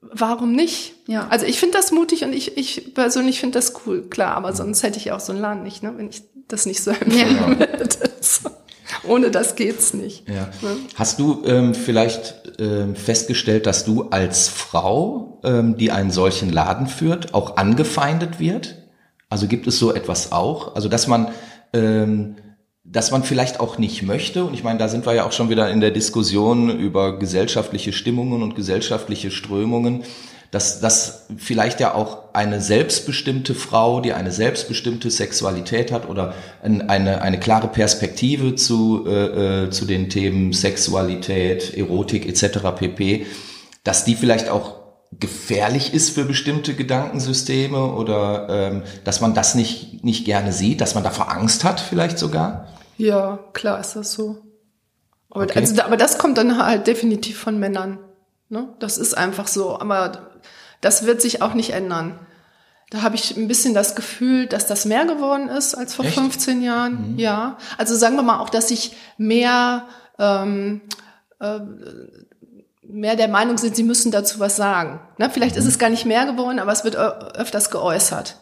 warum 0.00 0.52
nicht? 0.52 0.94
Ja. 1.06 1.26
Also 1.30 1.46
ich 1.46 1.58
finde 1.58 1.76
das 1.76 1.92
mutig 1.92 2.24
und 2.24 2.32
ich, 2.32 2.56
ich 2.56 2.94
persönlich 2.94 3.40
finde 3.40 3.58
das 3.58 3.74
cool, 3.86 4.02
klar, 4.08 4.34
aber 4.36 4.52
sonst 4.52 4.82
hätte 4.82 4.98
ich 4.98 5.12
auch 5.12 5.20
so 5.20 5.32
einen 5.32 5.40
Laden 5.40 5.62
nicht, 5.62 5.82
ne? 5.82 5.94
wenn 5.96 6.08
ich 6.08 6.22
das 6.48 6.66
nicht 6.66 6.82
so 6.82 6.90
empfehlen 6.90 7.36
ja. 7.36 7.48
würde. 7.48 7.88
Ohne 9.08 9.30
das 9.30 9.56
geht's 9.56 9.94
nicht. 9.94 10.28
Ja. 10.28 10.48
Ne? 10.62 10.76
Hast 10.94 11.18
du 11.18 11.42
ähm, 11.46 11.74
vielleicht 11.74 12.34
ähm, 12.58 12.94
festgestellt, 12.94 13.66
dass 13.66 13.84
du 13.84 14.04
als 14.10 14.48
Frau, 14.48 15.40
ähm, 15.44 15.76
die 15.76 15.90
einen 15.90 16.10
solchen 16.10 16.50
Laden 16.52 16.86
führt, 16.86 17.34
auch 17.34 17.56
angefeindet 17.56 18.38
wird? 18.38 18.76
Also 19.28 19.46
gibt 19.46 19.66
es 19.66 19.78
so 19.78 19.92
etwas 19.92 20.32
auch? 20.32 20.74
Also 20.74 20.88
dass 20.88 21.06
man 21.06 21.28
ähm, 21.72 22.36
dass 22.90 23.10
man 23.10 23.22
vielleicht 23.22 23.60
auch 23.60 23.78
nicht 23.78 24.02
möchte, 24.02 24.44
und 24.44 24.54
ich 24.54 24.64
meine, 24.64 24.78
da 24.78 24.88
sind 24.88 25.04
wir 25.04 25.14
ja 25.14 25.26
auch 25.26 25.32
schon 25.32 25.50
wieder 25.50 25.70
in 25.70 25.80
der 25.80 25.90
Diskussion 25.90 26.70
über 26.70 27.18
gesellschaftliche 27.18 27.92
Stimmungen 27.92 28.42
und 28.42 28.54
gesellschaftliche 28.54 29.30
Strömungen, 29.30 30.04
dass, 30.50 30.80
dass 30.80 31.26
vielleicht 31.36 31.80
ja 31.80 31.94
auch 31.94 32.32
eine 32.32 32.60
selbstbestimmte 32.60 33.54
Frau, 33.54 34.00
die 34.00 34.14
eine 34.14 34.32
selbstbestimmte 34.32 35.10
Sexualität 35.10 35.92
hat 35.92 36.08
oder 36.08 36.34
eine, 36.62 37.20
eine 37.20 37.38
klare 37.38 37.68
Perspektive 37.68 38.54
zu, 38.54 39.04
äh, 39.06 39.64
äh, 39.64 39.70
zu 39.70 39.84
den 39.84 40.08
Themen 40.08 40.52
Sexualität, 40.52 41.76
Erotik 41.76 42.26
etc. 42.26 42.60
pp, 42.76 43.26
dass 43.84 44.04
die 44.04 44.14
vielleicht 44.14 44.48
auch 44.48 44.78
gefährlich 45.12 45.94
ist 45.94 46.10
für 46.10 46.24
bestimmte 46.24 46.74
Gedankensysteme 46.74 47.92
oder 47.94 48.46
ähm, 48.50 48.82
dass 49.04 49.20
man 49.20 49.34
das 49.34 49.54
nicht, 49.54 50.04
nicht 50.04 50.24
gerne 50.24 50.52
sieht, 50.52 50.80
dass 50.80 50.94
man 50.94 51.04
davor 51.04 51.30
Angst 51.30 51.64
hat 51.64 51.80
vielleicht 51.80 52.18
sogar? 52.18 52.68
Ja, 52.96 53.38
klar 53.52 53.80
ist 53.80 53.96
das 53.96 54.12
so. 54.12 54.38
Aber, 55.30 55.44
okay. 55.44 55.60
also, 55.60 55.82
aber 55.82 55.96
das 55.96 56.18
kommt 56.18 56.38
dann 56.38 56.64
halt 56.64 56.86
definitiv 56.86 57.38
von 57.38 57.58
Männern. 57.58 57.98
Ne? 58.50 58.68
Das 58.78 58.98
ist 58.98 59.14
einfach 59.14 59.46
so. 59.46 59.78
Aber 59.78 60.27
das 60.80 61.06
wird 61.06 61.20
sich 61.20 61.42
auch 61.42 61.54
nicht 61.54 61.70
ändern. 61.70 62.18
Da 62.90 63.02
habe 63.02 63.16
ich 63.16 63.36
ein 63.36 63.48
bisschen 63.48 63.74
das 63.74 63.94
Gefühl, 63.94 64.46
dass 64.46 64.66
das 64.66 64.86
mehr 64.86 65.04
geworden 65.04 65.48
ist 65.48 65.74
als 65.74 65.94
vor 65.94 66.06
Echt? 66.06 66.14
15 66.14 66.62
Jahren. 66.62 67.12
Mhm. 67.12 67.18
Ja. 67.18 67.58
Also 67.76 67.94
sagen 67.94 68.16
wir 68.16 68.22
mal 68.22 68.40
auch, 68.40 68.48
dass 68.48 68.68
sich 68.68 68.96
mehr, 69.18 69.84
ähm, 70.18 70.80
äh, 71.38 71.60
mehr 72.82 73.16
der 73.16 73.28
Meinung 73.28 73.58
sind, 73.58 73.76
sie 73.76 73.82
müssen 73.82 74.10
dazu 74.10 74.40
was 74.40 74.56
sagen. 74.56 75.00
Ne? 75.18 75.28
Vielleicht 75.28 75.56
mhm. 75.56 75.60
ist 75.60 75.66
es 75.66 75.78
gar 75.78 75.90
nicht 75.90 76.06
mehr 76.06 76.24
geworden, 76.24 76.58
aber 76.58 76.72
es 76.72 76.84
wird 76.84 76.96
öfters 76.96 77.70
geäußert. 77.70 78.36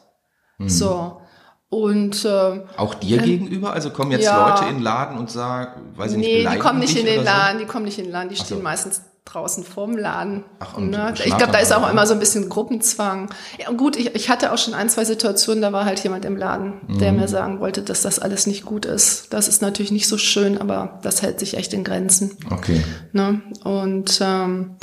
Mhm. 0.59 0.69
So. 0.69 1.21
Und 1.69 2.25
äh, 2.25 2.61
auch 2.77 2.95
dir 2.95 3.21
äh, 3.21 3.25
gegenüber? 3.25 3.73
Also 3.73 3.91
kommen 3.91 4.13
jetzt 4.13 4.25
ja, 4.25 4.51
Leute 4.51 4.67
in 4.67 4.77
den 4.77 4.83
Laden 4.83 5.19
und 5.19 5.31
sagen, 5.31 5.93
weiß 5.97 6.13
ich 6.13 6.19
nee, 6.19 6.43
nicht, 6.45 6.53
die 6.53 6.59
kommen 6.59 6.79
nicht 6.79 6.97
in 6.97 7.07
den 7.07 7.25
Laden, 7.25 7.59
so? 7.59 7.65
die 7.65 7.71
kommen 7.71 7.85
nicht 7.85 7.99
in 7.99 8.05
den 8.05 8.13
Laden, 8.13 8.29
die 8.29 8.37
stehen 8.37 8.59
so. 8.59 8.63
meistens 8.63 9.03
draußen 9.25 9.65
vorm 9.65 9.97
Laden. 9.97 10.45
Ach, 10.61 10.77
und 10.77 10.91
ne? 10.91 11.13
Ich 11.17 11.37
glaube, 11.37 11.53
da 11.53 11.59
ist 11.59 11.73
auch 11.75 11.91
immer 11.91 12.07
so 12.07 12.15
ein 12.15 12.21
bisschen 12.21 12.49
Gruppenzwang. 12.49 13.29
Ja, 13.59 13.73
gut, 13.73 13.97
ich, 13.97 14.15
ich 14.15 14.31
hatte 14.31 14.53
auch 14.53 14.59
schon 14.59 14.75
ein, 14.75 14.89
zwei 14.89 15.05
Situationen, 15.05 15.61
da 15.61 15.73
war 15.73 15.85
halt 15.85 15.99
jemand 16.05 16.25
im 16.25 16.37
Laden, 16.37 16.75
mhm. 16.87 16.99
der 16.99 17.13
mir 17.13 17.27
sagen 17.27 17.59
wollte, 17.59 17.83
dass 17.83 18.03
das 18.03 18.21
alles 18.21 18.47
nicht 18.47 18.65
gut 18.65 18.87
ist. 18.87 19.33
Das 19.33 19.49
ist 19.49 19.61
natürlich 19.61 19.91
nicht 19.91 20.07
so 20.07 20.19
schön, 20.19 20.59
aber 20.59 21.01
das 21.03 21.23
hält 21.23 21.41
sich 21.41 21.57
echt 21.57 21.73
in 21.73 21.83
Grenzen. 21.83 22.39
Okay. 22.51 22.85
Ne? 23.13 23.43
Und 23.65 24.21
ähm, 24.23 24.77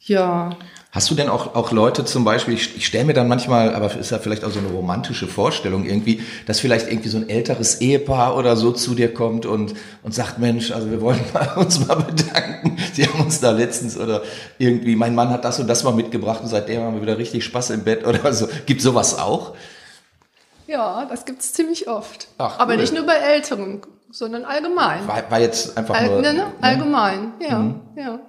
ja. 0.00 0.50
Hast 0.92 1.08
du 1.08 1.14
denn 1.14 1.28
auch, 1.28 1.54
auch 1.54 1.70
Leute 1.70 2.04
zum 2.04 2.24
Beispiel, 2.24 2.54
ich, 2.54 2.76
ich 2.76 2.84
stelle 2.84 3.04
mir 3.04 3.14
dann 3.14 3.28
manchmal, 3.28 3.76
aber 3.76 3.94
ist 3.94 4.10
ja 4.10 4.18
vielleicht 4.18 4.44
auch 4.44 4.50
so 4.50 4.58
eine 4.58 4.70
romantische 4.70 5.28
Vorstellung 5.28 5.84
irgendwie, 5.84 6.20
dass 6.46 6.58
vielleicht 6.58 6.88
irgendwie 6.88 7.08
so 7.08 7.18
ein 7.18 7.28
älteres 7.28 7.80
Ehepaar 7.80 8.36
oder 8.36 8.56
so 8.56 8.72
zu 8.72 8.96
dir 8.96 9.14
kommt 9.14 9.46
und, 9.46 9.74
und 10.02 10.14
sagt, 10.14 10.40
Mensch, 10.40 10.72
also 10.72 10.90
wir 10.90 11.00
wollen 11.00 11.20
mal, 11.32 11.52
uns 11.56 11.86
mal 11.86 11.94
bedanken. 11.94 12.76
Sie 12.92 13.06
haben 13.06 13.20
uns 13.20 13.38
da 13.38 13.52
letztens 13.52 13.96
oder 13.96 14.22
irgendwie, 14.58 14.96
mein 14.96 15.14
Mann 15.14 15.30
hat 15.30 15.44
das 15.44 15.60
und 15.60 15.68
das 15.68 15.84
mal 15.84 15.92
mitgebracht 15.92 16.40
und 16.42 16.48
seitdem 16.48 16.82
haben 16.82 16.96
wir 16.96 17.02
wieder 17.02 17.18
richtig 17.18 17.44
Spaß 17.44 17.70
im 17.70 17.84
Bett 17.84 18.04
oder 18.04 18.32
so. 18.32 18.48
Gibt 18.66 18.82
sowas 18.82 19.16
auch? 19.16 19.54
Ja, 20.66 21.06
das 21.08 21.24
gibt's 21.24 21.52
ziemlich 21.52 21.88
oft. 21.88 22.26
Ach, 22.38 22.58
aber 22.58 22.76
nicht 22.76 22.92
nur 22.92 23.06
bei 23.06 23.14
Älteren, 23.14 23.82
sondern 24.10 24.44
allgemein. 24.44 25.06
War, 25.06 25.30
war 25.30 25.38
jetzt 25.38 25.78
einfach 25.78 25.94
All, 25.94 26.08
nur... 26.08 26.22
Ne, 26.22 26.34
ne? 26.34 26.46
Allgemein, 26.60 27.34
ja, 27.40 27.58
mhm. 27.60 27.80
ja. 27.94 28.20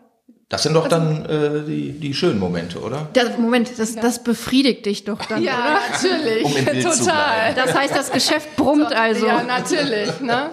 Das 0.52 0.64
sind 0.64 0.74
doch 0.74 0.84
also, 0.84 0.98
dann 0.98 1.26
äh, 1.26 1.64
die, 1.66 1.94
die 1.94 2.14
schönen 2.14 2.38
Momente, 2.38 2.80
oder? 2.80 3.08
Das, 3.14 3.38
Moment, 3.38 3.72
das, 3.78 3.96
ja. 3.96 4.02
das 4.02 4.22
befriedigt 4.22 4.86
dich 4.86 5.06
doch 5.06 5.24
dann, 5.26 5.42
ja, 5.42 5.54
oder? 5.54 5.80
natürlich. 5.92 6.44
Um 6.46 6.82
Total. 6.82 7.54
Das 7.56 7.74
heißt, 7.74 7.96
das 7.96 8.12
Geschäft 8.12 8.58
brummt 8.58 8.90
so, 8.90 8.96
also. 8.96 9.26
Ja, 9.26 9.44
natürlich. 9.44 10.20
Ne? 10.20 10.50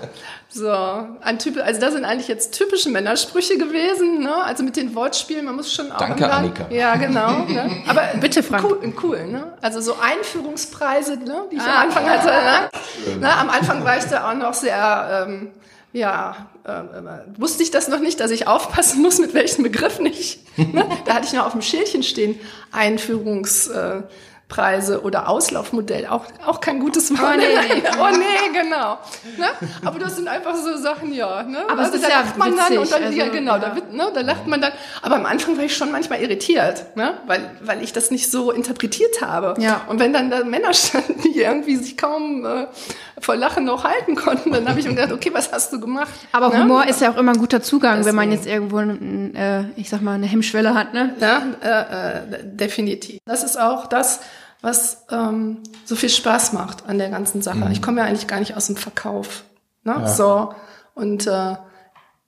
So, 0.50 0.72
ein 1.20 1.38
Typ, 1.38 1.58
also 1.58 1.80
das 1.80 1.92
sind 1.92 2.04
eigentlich 2.04 2.28
jetzt 2.28 2.56
typische 2.56 2.88
Männersprüche 2.90 3.58
gewesen, 3.58 4.20
ne? 4.20 4.34
Also 4.44 4.62
mit 4.62 4.76
den 4.76 4.94
Wortspielen, 4.94 5.44
man 5.44 5.56
muss 5.56 5.70
schon 5.72 5.92
auch. 5.92 5.98
Danke, 5.98 6.32
Annika. 6.32 6.66
Ja, 6.70 6.94
genau. 6.96 7.40
Ne? 7.40 7.82
Aber 7.86 8.02
bitte, 8.20 8.42
Frank. 8.42 8.64
Cool, 8.64 8.94
cool, 9.02 9.26
ne? 9.26 9.52
Also 9.60 9.80
so 9.80 9.96
Einführungspreise, 10.00 11.16
ne? 11.18 11.42
Die 11.52 11.56
ich 11.56 11.62
ah, 11.62 11.82
am 11.82 11.88
Anfang 11.88 12.08
hatte. 12.08 12.28
Ne? 12.28 13.16
Ne? 13.18 13.36
Am 13.36 13.50
Anfang 13.50 13.84
war 13.84 13.98
ich 13.98 14.04
da 14.04 14.30
auch 14.30 14.34
noch 14.34 14.54
sehr 14.54 15.26
ähm, 15.28 15.50
ja, 15.92 16.50
äh, 16.64 16.70
äh, 16.70 17.24
wusste 17.36 17.62
ich 17.62 17.70
das 17.70 17.88
noch 17.88 18.00
nicht, 18.00 18.20
dass 18.20 18.30
ich 18.30 18.46
aufpassen 18.46 19.00
muss, 19.02 19.18
mit 19.18 19.34
welchen 19.34 19.62
Begriffen 19.62 20.06
ich. 20.06 20.40
Ne? 20.56 20.86
Da 21.04 21.14
hatte 21.14 21.26
ich 21.26 21.32
noch 21.32 21.46
auf 21.46 21.52
dem 21.52 21.62
Schildchen 21.62 22.02
stehen, 22.02 22.38
Einführungs, 22.72 23.68
äh, 23.68 24.02
Preise 24.48 25.02
oder 25.02 25.28
Auslaufmodell, 25.28 26.06
auch, 26.06 26.24
auch 26.46 26.60
kein 26.60 26.80
gutes 26.80 27.10
Wort. 27.10 27.34
Oh 27.34 27.36
nee. 27.36 27.82
oh 28.00 28.16
nee, 28.16 28.58
genau. 28.58 28.98
Ne? 29.36 29.46
Aber 29.84 29.98
das 29.98 30.16
sind 30.16 30.26
einfach 30.26 30.56
so 30.56 30.76
Sachen, 30.76 31.12
ja. 31.12 31.42
Ne? 31.42 31.58
Aber 31.68 31.82
es 31.82 31.90
ist 31.90 32.04
da 32.04 32.08
ja 32.08 32.20
lacht 32.20 32.36
man 32.38 32.56
dann 32.56 32.78
und 32.78 32.90
dann, 32.90 33.04
also, 33.04 33.18
ja 33.18 33.28
genau, 33.28 33.52
ja. 33.52 33.58
Da, 33.58 33.74
ne, 33.74 34.10
da 34.12 34.20
lacht 34.22 34.46
man 34.46 34.60
dann. 34.60 34.72
Aber 35.02 35.16
am 35.16 35.26
Anfang 35.26 35.56
war 35.56 35.64
ich 35.64 35.76
schon 35.76 35.92
manchmal 35.92 36.20
irritiert, 36.20 36.96
ne? 36.96 37.14
weil, 37.26 37.50
weil 37.60 37.82
ich 37.82 37.92
das 37.92 38.10
nicht 38.10 38.30
so 38.30 38.50
interpretiert 38.50 39.20
habe. 39.20 39.54
Ja. 39.60 39.82
Und 39.86 40.00
wenn 40.00 40.12
dann 40.12 40.30
da 40.30 40.42
Männer 40.44 40.72
standen, 40.72 41.20
die 41.22 41.40
irgendwie 41.40 41.76
sich 41.76 41.96
kaum 41.98 42.46
äh, 42.46 42.66
vor 43.20 43.36
Lachen 43.36 43.64
noch 43.64 43.84
halten 43.84 44.14
konnten, 44.16 44.50
dann 44.52 44.68
habe 44.68 44.80
ich 44.80 44.86
mir 44.86 44.94
gedacht, 44.94 45.12
okay, 45.12 45.30
was 45.32 45.52
hast 45.52 45.72
du 45.72 45.80
gemacht? 45.80 46.12
Aber 46.32 46.48
Ne? 46.48 46.64
Humor 46.64 46.86
ist 46.86 47.00
ja 47.00 47.10
auch 47.10 47.16
immer 47.16 47.32
ein 47.32 47.38
guter 47.38 47.62
Zugang, 47.62 48.04
wenn 48.04 48.14
man 48.14 48.30
Deswegen. 48.30 48.70
jetzt 48.70 48.72
irgendwo, 48.72 49.38
äh, 49.38 49.64
ich 49.76 49.88
sag 49.88 50.00
mal, 50.00 50.14
eine 50.14 50.26
Hemmschwelle 50.26 50.74
hat, 50.74 50.94
ne? 50.94 51.14
Ja, 51.20 51.42
äh, 51.62 52.18
äh, 52.18 52.22
definitiv. 52.44 53.20
Das 53.26 53.44
ist 53.44 53.58
auch 53.60 53.86
das, 53.86 54.20
was 54.60 55.04
ähm, 55.10 55.58
so 55.84 55.96
viel 55.96 56.08
Spaß 56.08 56.52
macht 56.52 56.86
an 56.86 56.98
der 56.98 57.10
ganzen 57.10 57.42
Sache. 57.42 57.68
Ich 57.72 57.80
komme 57.80 58.00
ja 58.00 58.06
eigentlich 58.06 58.26
gar 58.26 58.40
nicht 58.40 58.56
aus 58.56 58.66
dem 58.66 58.76
Verkauf. 58.76 59.44
Ne? 59.84 60.08
So. 60.08 60.52
Und 60.94 61.26
äh, 61.26 61.56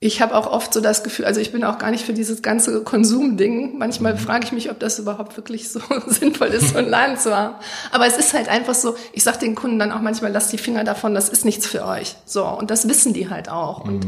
ich 0.03 0.23
habe 0.23 0.35
auch 0.35 0.47
oft 0.47 0.73
so 0.73 0.81
das 0.81 1.03
Gefühl, 1.03 1.27
also 1.27 1.40
ich 1.40 1.53
bin 1.53 1.62
auch 1.62 1.77
gar 1.77 1.90
nicht 1.90 2.07
für 2.07 2.14
dieses 2.14 2.40
ganze 2.40 2.83
Konsumding. 2.85 3.77
Manchmal 3.77 4.16
frage 4.16 4.47
ich 4.47 4.53
mich, 4.53 4.71
ob 4.71 4.81
das 4.81 4.99
überhaupt 4.99 5.37
wirklich 5.37 5.71
so 5.71 5.81
sinnvoll 6.07 6.49
ist, 6.49 6.71
so 6.71 6.79
einen 6.79 6.88
Laden 6.88 7.19
zu 7.19 7.37
haben. 7.37 7.57
Aber 7.93 8.07
es 8.07 8.16
ist 8.16 8.33
halt 8.33 8.49
einfach 8.49 8.75
so, 8.75 8.97
ich 9.12 9.23
sage 9.23 9.40
den 9.40 9.55
Kunden 9.55 9.79
dann 9.79 9.93
auch 9.93 10.01
manchmal, 10.01 10.33
lasst 10.33 10.53
die 10.55 10.59
Finger 10.59 10.85
davon, 10.85 11.14
das 11.14 11.29
ist 11.29 11.45
nichts 11.45 11.66
für 11.66 11.85
euch. 11.85 12.16
So, 12.25 12.47
und 12.47 12.71
das 12.71 12.88
wissen 12.88 13.12
die 13.12 13.29
halt 13.29 13.51
auch. 13.51 13.85
Und 13.85 14.07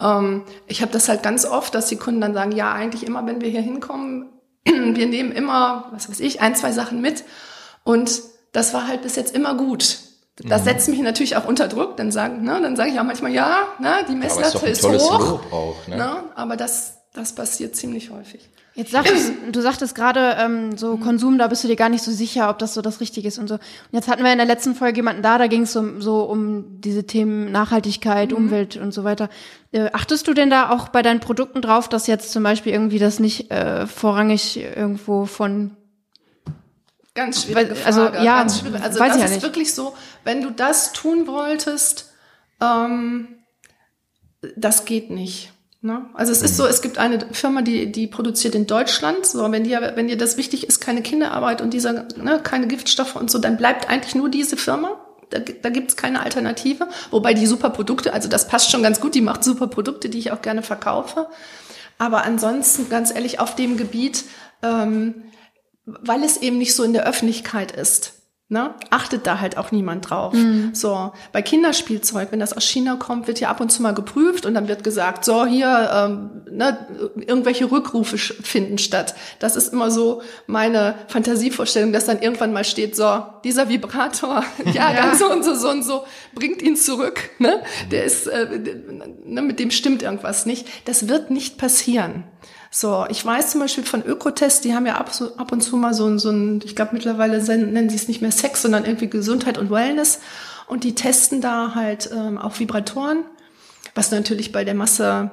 ähm, 0.00 0.44
ich 0.66 0.80
habe 0.80 0.92
das 0.92 1.10
halt 1.10 1.22
ganz 1.22 1.44
oft, 1.44 1.74
dass 1.74 1.88
die 1.88 1.96
Kunden 1.96 2.22
dann 2.22 2.32
sagen, 2.32 2.52
ja, 2.52 2.72
eigentlich 2.72 3.06
immer, 3.06 3.26
wenn 3.26 3.42
wir 3.42 3.50
hier 3.50 3.60
hinkommen, 3.60 4.30
wir 4.64 5.06
nehmen 5.06 5.30
immer, 5.30 5.88
was 5.92 6.08
weiß 6.08 6.20
ich, 6.20 6.40
ein, 6.40 6.56
zwei 6.56 6.72
Sachen 6.72 7.02
mit. 7.02 7.22
Und 7.84 8.22
das 8.52 8.74
war 8.74 8.88
halt 8.88 9.02
bis 9.02 9.16
jetzt 9.16 9.34
immer 9.34 9.54
gut. 9.54 9.98
Das 10.36 10.64
setzt 10.64 10.88
mich 10.88 10.98
natürlich 11.00 11.36
auch 11.36 11.46
unter 11.46 11.68
Druck. 11.68 11.96
Dann 11.96 12.10
sagen, 12.10 12.42
ne, 12.42 12.58
dann 12.60 12.74
sage 12.74 12.90
ich 12.90 12.98
auch 12.98 13.04
manchmal, 13.04 13.32
ja, 13.32 13.68
ne, 13.78 14.04
die 14.08 14.14
Aber 14.14 14.26
ist 14.26 14.36
Messlatte 14.36 14.52
doch 14.54 14.62
ein 14.64 14.72
ist, 14.72 14.80
tolles 14.80 15.04
hoch. 15.04 15.18
Lob 15.18 15.52
auch. 15.52 15.86
Ne? 15.86 15.96
Ne, 15.96 16.16
aber 16.34 16.56
das, 16.56 16.98
das 17.12 17.34
passiert 17.34 17.76
ziemlich 17.76 18.10
häufig. 18.10 18.48
Jetzt 18.76 18.90
sagtest, 18.90 19.30
du 19.52 19.60
sagtest 19.60 19.94
gerade, 19.94 20.36
ähm, 20.40 20.76
so 20.76 20.96
Konsum, 20.96 21.38
da 21.38 21.46
bist 21.46 21.62
du 21.62 21.68
dir 21.68 21.76
gar 21.76 21.88
nicht 21.88 22.02
so 22.02 22.10
sicher, 22.10 22.50
ob 22.50 22.58
das 22.58 22.74
so 22.74 22.82
das 22.82 23.00
Richtige 23.00 23.28
ist 23.28 23.38
und 23.38 23.46
so. 23.46 23.54
Und 23.54 23.60
jetzt 23.92 24.08
hatten 24.08 24.24
wir 24.24 24.32
in 24.32 24.38
der 24.38 24.48
letzten 24.48 24.74
Folge 24.74 24.96
jemanden 24.96 25.22
da, 25.22 25.38
da 25.38 25.46
ging 25.46 25.62
es 25.62 25.76
um, 25.76 26.02
so 26.02 26.24
um 26.24 26.80
diese 26.80 27.06
Themen 27.06 27.52
Nachhaltigkeit, 27.52 28.32
Umwelt 28.32 28.76
und 28.76 28.92
so 28.92 29.04
weiter. 29.04 29.28
Äh, 29.70 29.90
achtest 29.92 30.26
du 30.26 30.34
denn 30.34 30.50
da 30.50 30.70
auch 30.70 30.88
bei 30.88 31.02
deinen 31.02 31.20
Produkten 31.20 31.62
drauf, 31.62 31.88
dass 31.88 32.08
jetzt 32.08 32.32
zum 32.32 32.42
Beispiel 32.42 32.72
irgendwie 32.72 32.98
das 32.98 33.20
nicht 33.20 33.52
äh, 33.52 33.86
vorrangig 33.86 34.56
irgendwo 34.56 35.24
von 35.24 35.76
Ganz 37.14 37.44
schwierige 37.44 37.76
also, 37.84 38.06
Frage. 38.06 38.24
ja, 38.24 38.38
ganz 38.38 38.58
schwierig. 38.58 38.82
Also 38.82 38.98
weiß 38.98 39.08
das 39.08 39.16
ich 39.16 39.22
ja 39.22 39.26
ist 39.26 39.34
nicht. 39.34 39.42
wirklich 39.42 39.72
so, 39.72 39.94
wenn 40.24 40.42
du 40.42 40.50
das 40.50 40.92
tun 40.92 41.26
wolltest, 41.28 42.12
ähm, 42.60 43.28
das 44.56 44.84
geht 44.84 45.10
nicht. 45.10 45.52
Ne? 45.80 46.06
Also 46.14 46.32
es 46.32 46.42
ist 46.42 46.56
so, 46.56 46.66
es 46.66 46.82
gibt 46.82 46.98
eine 46.98 47.26
Firma, 47.32 47.62
die, 47.62 47.92
die 47.92 48.06
produziert 48.06 48.54
in 48.54 48.66
Deutschland. 48.66 49.26
So, 49.26 49.52
wenn 49.52 49.64
dir, 49.64 49.92
wenn 49.94 50.08
dir 50.08 50.16
das 50.16 50.36
wichtig 50.36 50.66
ist, 50.66 50.80
keine 50.80 51.02
Kinderarbeit 51.02 51.60
und 51.60 51.74
dieser, 51.74 52.08
ne, 52.16 52.40
keine 52.42 52.66
Giftstoffe 52.66 53.16
und 53.16 53.30
so, 53.30 53.38
dann 53.38 53.58
bleibt 53.58 53.88
eigentlich 53.88 54.14
nur 54.14 54.28
diese 54.28 54.56
Firma. 54.56 54.98
Da, 55.30 55.38
da 55.40 55.68
gibt's 55.68 55.96
keine 55.96 56.22
Alternative. 56.22 56.88
Wobei 57.10 57.34
die 57.34 57.46
super 57.46 57.70
Produkte, 57.70 58.12
also 58.12 58.28
das 58.28 58.48
passt 58.48 58.70
schon 58.70 58.82
ganz 58.82 58.98
gut, 59.00 59.14
die 59.14 59.20
macht 59.20 59.44
super 59.44 59.66
Produkte, 59.66 60.08
die 60.08 60.18
ich 60.18 60.32
auch 60.32 60.42
gerne 60.42 60.62
verkaufe. 60.62 61.28
Aber 61.98 62.24
ansonsten, 62.24 62.88
ganz 62.88 63.14
ehrlich, 63.14 63.38
auf 63.38 63.54
dem 63.54 63.76
Gebiet, 63.76 64.24
ähm, 64.62 65.22
weil 65.86 66.22
es 66.22 66.36
eben 66.38 66.58
nicht 66.58 66.74
so 66.74 66.82
in 66.82 66.92
der 66.92 67.06
Öffentlichkeit 67.06 67.72
ist. 67.72 68.14
Ne? 68.50 68.74
Achtet 68.90 69.26
da 69.26 69.40
halt 69.40 69.56
auch 69.56 69.72
niemand 69.72 70.10
drauf. 70.10 70.34
So, 70.74 71.12
bei 71.32 71.40
Kinderspielzeug, 71.40 72.30
wenn 72.30 72.40
das 72.40 72.52
aus 72.52 72.64
China 72.64 72.96
kommt, 72.96 73.26
wird 73.26 73.40
ja 73.40 73.48
ab 73.48 73.60
und 73.60 73.72
zu 73.72 73.80
mal 73.82 73.94
geprüft 73.94 74.44
und 74.44 74.52
dann 74.52 74.68
wird 74.68 74.84
gesagt, 74.84 75.24
so 75.24 75.46
hier, 75.46 75.90
ähm, 75.92 76.42
ne, 76.50 76.86
irgendwelche 77.26 77.70
Rückrufe 77.70 78.18
finden 78.18 78.76
statt. 78.76 79.14
Das 79.38 79.56
ist 79.56 79.72
immer 79.72 79.90
so 79.90 80.20
meine 80.46 80.94
Fantasievorstellung, 81.08 81.94
dass 81.94 82.04
dann 82.04 82.20
irgendwann 82.20 82.52
mal 82.52 82.64
steht, 82.64 82.94
so, 82.94 83.24
dieser 83.44 83.70
Vibrator, 83.70 84.44
ja, 84.74 84.92
ganz 84.92 85.20
so 85.20 85.32
und 85.32 85.42
so, 85.42 85.54
so 85.54 85.70
und 85.70 85.82
so, 85.82 86.04
bringt 86.34 86.62
ihn 86.62 86.76
zurück. 86.76 87.30
Ne? 87.38 87.62
Der 87.90 88.04
ist, 88.04 88.26
äh, 88.26 88.46
ne, 89.24 89.42
mit 89.42 89.58
dem 89.58 89.70
stimmt 89.70 90.02
irgendwas 90.02 90.46
nicht. 90.46 90.66
Das 90.86 91.08
wird 91.08 91.30
nicht 91.30 91.58
passieren. 91.58 92.24
So, 92.70 93.06
ich 93.08 93.24
weiß 93.24 93.50
zum 93.50 93.60
Beispiel 93.60 93.84
von 93.84 94.04
Ökotest, 94.04 94.64
die 94.64 94.74
haben 94.74 94.86
ja 94.86 94.96
ab, 94.96 95.12
so, 95.12 95.36
ab 95.36 95.52
und 95.52 95.60
zu 95.60 95.76
mal 95.76 95.94
so 95.94 96.06
ein, 96.06 96.18
so 96.18 96.30
ein 96.30 96.60
ich 96.64 96.74
glaube 96.74 96.94
mittlerweile 96.94 97.40
nennen 97.40 97.88
sie 97.88 97.96
es 97.96 98.08
nicht 98.08 98.20
mehr 98.20 98.32
Sex, 98.32 98.62
sondern 98.62 98.84
irgendwie 98.84 99.08
Gesundheit 99.08 99.58
und 99.58 99.70
Wellness. 99.70 100.20
Und 100.66 100.82
die 100.84 100.94
testen 100.94 101.40
da 101.40 101.74
halt 101.74 102.10
ähm, 102.12 102.38
auch 102.38 102.58
Vibratoren, 102.58 103.24
was 103.94 104.10
natürlich 104.10 104.50
bei 104.50 104.64
der 104.64 104.74
Masse 104.74 105.30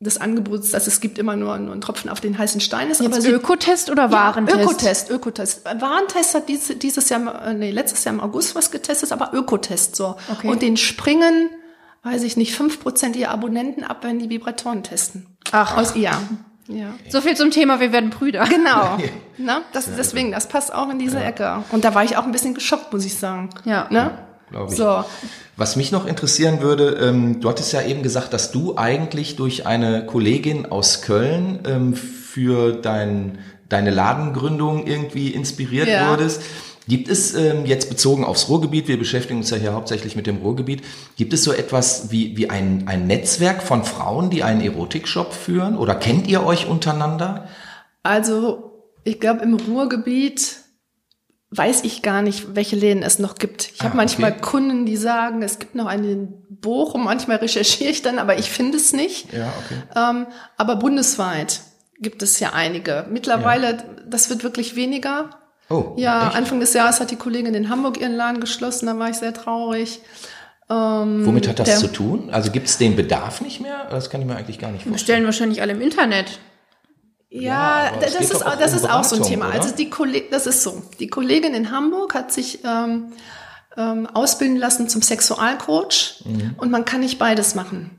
des 0.00 0.18
Angebots, 0.18 0.70
dass 0.70 0.86
es 0.86 1.00
gibt 1.00 1.18
immer 1.18 1.36
nur, 1.36 1.58
nur 1.58 1.72
einen 1.72 1.82
Tropfen 1.82 2.08
auf 2.08 2.20
den 2.20 2.38
heißen 2.38 2.60
Stein 2.62 2.90
ist. 2.90 3.02
jetzt 3.02 3.20
sie- 3.20 3.28
Ökotest 3.30 3.90
oder 3.90 4.10
Warentest? 4.10 4.56
ja, 4.56 4.64
Ökotest, 4.64 5.10
Ökotest. 5.10 5.64
Warentest 5.78 6.34
hat 6.34 6.48
dieses, 6.48 6.78
dieses 6.78 7.10
Jahr, 7.10 7.46
äh, 7.48 7.52
nee, 7.54 7.70
letztes 7.70 8.02
Jahr 8.04 8.14
im 8.14 8.20
August 8.20 8.54
was 8.54 8.70
getestet, 8.70 9.12
aber 9.12 9.32
Ökotest 9.34 9.96
so. 9.96 10.16
Okay. 10.32 10.48
Und 10.48 10.62
den 10.62 10.78
springen, 10.78 11.50
weiß 12.02 12.22
ich 12.22 12.38
nicht, 12.38 12.54
fünf 12.54 12.80
Prozent 12.80 13.14
ihrer 13.14 13.30
Abonnenten 13.30 13.84
ab, 13.84 13.98
wenn 14.02 14.18
die 14.18 14.30
Vibratoren 14.30 14.82
testen. 14.82 15.26
Ach. 15.52 15.76
Aus 15.76 15.94
ja. 15.94 16.12
Ja. 16.68 16.94
So 17.10 17.20
viel 17.20 17.36
zum 17.36 17.50
Thema, 17.50 17.80
wir 17.80 17.92
werden 17.92 18.08
Brüder. 18.10 18.44
Genau. 18.44 18.96
Na, 19.36 19.62
das, 19.72 19.86
deswegen, 19.96 20.30
das 20.32 20.48
passt 20.48 20.72
auch 20.72 20.88
in 20.88 20.98
diese 20.98 21.22
Ecke. 21.22 21.62
Und 21.72 21.84
da 21.84 21.94
war 21.94 22.04
ich 22.04 22.16
auch 22.16 22.24
ein 22.24 22.32
bisschen 22.32 22.54
geschockt, 22.54 22.90
muss 22.92 23.04
ich 23.04 23.18
sagen. 23.18 23.50
Ja. 23.64 23.86
Ne? 23.90 24.12
Glaub 24.50 24.70
ich. 24.70 24.76
So. 24.76 25.04
Was 25.56 25.76
mich 25.76 25.92
noch 25.92 26.06
interessieren 26.06 26.60
würde, 26.60 26.98
ähm, 27.00 27.40
du 27.40 27.48
hattest 27.48 27.72
ja 27.72 27.82
eben 27.82 28.02
gesagt, 28.02 28.32
dass 28.32 28.50
du 28.50 28.76
eigentlich 28.76 29.36
durch 29.36 29.66
eine 29.66 30.06
Kollegin 30.06 30.66
aus 30.66 31.02
Köln 31.02 31.60
ähm, 31.66 31.94
für 31.94 32.72
dein, 32.72 33.38
deine 33.68 33.90
Ladengründung 33.90 34.86
irgendwie 34.86 35.28
inspiriert 35.28 35.88
Ja. 35.88 36.10
wurdest. 36.10 36.42
Gibt 36.88 37.08
es 37.08 37.34
ähm, 37.34 37.66
jetzt 37.66 37.88
bezogen 37.88 38.24
aufs 38.24 38.48
Ruhrgebiet, 38.48 38.88
wir 38.88 38.98
beschäftigen 38.98 39.40
uns 39.40 39.50
ja 39.50 39.58
hier 39.58 39.74
hauptsächlich 39.74 40.16
mit 40.16 40.26
dem 40.26 40.38
Ruhrgebiet, 40.38 40.82
gibt 41.16 41.32
es 41.32 41.44
so 41.44 41.52
etwas 41.52 42.10
wie, 42.10 42.36
wie 42.36 42.50
ein, 42.50 42.84
ein 42.86 43.06
Netzwerk 43.06 43.62
von 43.62 43.84
Frauen, 43.84 44.30
die 44.30 44.42
einen 44.42 44.60
Erotikshop 44.60 45.32
führen? 45.32 45.76
Oder 45.76 45.94
kennt 45.94 46.26
ihr 46.26 46.44
euch 46.44 46.66
untereinander? 46.66 47.46
Also, 48.02 48.72
ich 49.04 49.20
glaube, 49.20 49.42
im 49.42 49.54
Ruhrgebiet 49.54 50.56
weiß 51.52 51.82
ich 51.84 52.02
gar 52.02 52.22
nicht, 52.22 52.54
welche 52.54 52.76
Läden 52.76 53.02
es 53.02 53.18
noch 53.18 53.34
gibt. 53.36 53.70
Ich 53.74 53.80
Ah, 53.80 53.84
habe 53.86 53.96
manchmal 53.96 54.32
okay. 54.32 54.40
Kunden, 54.40 54.86
die 54.86 54.96
sagen, 54.96 55.42
es 55.42 55.58
gibt 55.58 55.74
noch 55.74 55.86
einen 55.86 56.04
in 56.04 56.28
Bochum. 56.60 57.04
Manchmal 57.04 57.36
recherchiere 57.42 57.90
ich 57.90 58.02
dann, 58.02 58.18
aber 58.18 58.38
ich 58.38 58.50
finde 58.50 58.76
es 58.76 58.92
nicht. 58.92 59.32
Ja, 59.32 59.52
okay. 59.64 59.82
Ähm, 59.96 60.26
aber 60.56 60.76
bundesweit 60.76 61.60
gibt 61.98 62.22
es 62.22 62.38
ja 62.40 62.52
einige. 62.52 63.06
Mittlerweile, 63.10 63.78
das 64.08 64.30
wird 64.30 64.44
wirklich 64.44 64.76
weniger. 64.76 65.30
Oh, 65.68 65.94
Ja, 65.96 66.28
echt? 66.28 66.36
Anfang 66.36 66.60
des 66.60 66.72
Jahres 66.72 67.00
hat 67.00 67.10
die 67.10 67.16
Kollegin 67.16 67.54
in 67.54 67.68
Hamburg 67.68 68.00
ihren 68.00 68.14
Laden 68.14 68.40
geschlossen, 68.40 68.86
da 68.86 68.98
war 68.98 69.08
ich 69.10 69.16
sehr 69.16 69.34
traurig. 69.34 70.00
Ähm, 70.68 71.26
Womit 71.26 71.48
hat 71.48 71.58
das 71.58 71.68
der- 71.68 71.78
zu 71.78 71.88
tun? 71.88 72.30
Also 72.30 72.52
gibt 72.52 72.68
es 72.68 72.78
den 72.78 72.94
Bedarf 72.96 73.40
nicht 73.40 73.60
mehr? 73.60 73.86
Das 73.90 74.08
kann 74.08 74.20
ich 74.20 74.26
mir 74.26 74.36
eigentlich 74.36 74.58
gar 74.60 74.70
nicht 74.70 74.84
Wir 74.84 74.90
vorstellen. 74.92 75.24
bestellen 75.24 75.24
wahrscheinlich 75.26 75.62
alle 75.62 75.72
im 75.72 75.80
Internet. 75.80 76.38
Ja, 77.30 77.84
Ja, 77.84 77.92
das, 78.00 78.14
ist, 78.16 78.44
auch 78.44 78.56
das 78.56 78.72
ist 78.74 78.90
auch 78.90 79.04
so 79.04 79.16
ein 79.16 79.22
Thema. 79.22 79.48
oder? 79.48 79.62
Also 79.62 79.74
die 79.74 79.88
Kollegin, 79.88 80.30
das 80.30 80.46
ist 80.46 80.62
so. 80.62 80.82
Die 80.98 81.06
Kollegin 81.06 81.54
in 81.54 81.70
Hamburg 81.70 82.12
hat 82.14 82.32
sich 82.32 82.60
ähm, 82.64 83.12
ähm, 83.76 84.06
ausbilden 84.08 84.56
lassen 84.56 84.88
zum 84.88 85.00
Sexualcoach 85.00 86.22
Mhm. 86.24 86.54
und 86.58 86.70
man 86.72 86.84
kann 86.84 87.00
nicht 87.00 87.18
beides 87.18 87.54
machen. 87.54 87.90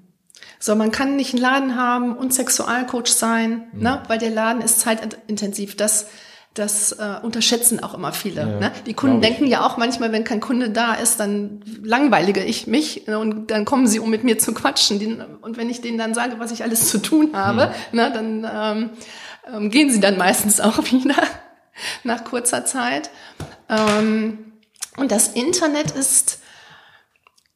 So, 0.60 0.76
man 0.76 0.91
kann 0.91 1.15
nicht 1.15 1.34
einen 1.34 1.41
Laden 1.41 1.76
haben 1.76 2.15
und 2.15 2.34
Sexualcoach 2.34 3.08
sein, 3.08 3.63
Mhm. 3.72 3.82
ne, 3.84 4.04
weil 4.08 4.20
der 4.20 4.30
Laden 4.32 4.62
ist 4.62 4.82
zeitintensiv. 4.82 5.76
Das 5.78 6.08
das 6.54 6.92
äh, 6.92 7.16
unterschätzen 7.22 7.82
auch 7.82 7.94
immer 7.94 8.12
viele. 8.12 8.46
ne? 8.60 8.72
Die 8.86 8.94
Kunden 8.94 9.22
denken 9.22 9.48
ja 9.48 9.66
auch 9.66 9.78
manchmal, 9.78 10.12
wenn 10.12 10.26
kein 10.26 10.42
Kunde 10.42 10.70
da 10.70 10.94
ist, 10.94 11.20
dann 11.20 11.62
langweilige 11.82 12.44
ich 12.44 12.68
mich 12.68 13.08
ne, 13.08 13.18
und 13.20 13.52
dann 13.52 13.64
kommen 13.64 13.88
sie, 13.88 14.00
um 14.00 14.10
mit 14.10 14.26
mir 14.26 14.38
zu 14.38 14.54
quatschen. 14.54 15.00
Die, 15.00 15.18
und 15.42 15.58
wenn 15.58 15.70
ich 15.70 15.80
denen 15.80 15.98
dann 15.98 16.14
sage, 16.14 16.40
was 16.40 16.52
ich 16.52 16.64
alles 16.64 16.90
zu 16.90 16.98
tun 16.98 17.30
habe, 17.34 17.74
ne, 17.94 18.12
dann 18.14 18.48
ähm, 18.54 18.90
ähm, 19.54 19.70
gehen 19.70 19.90
sie 19.90 20.02
dann 20.02 20.18
meistens 20.18 20.60
auch 20.62 20.78
wieder 20.92 21.24
nach 22.04 22.26
kurzer 22.26 22.66
Zeit. 22.66 23.10
Ähm, 23.70 24.52
und 24.98 25.12
das 25.12 25.30
Internet 25.30 25.92
ist, 25.92 26.40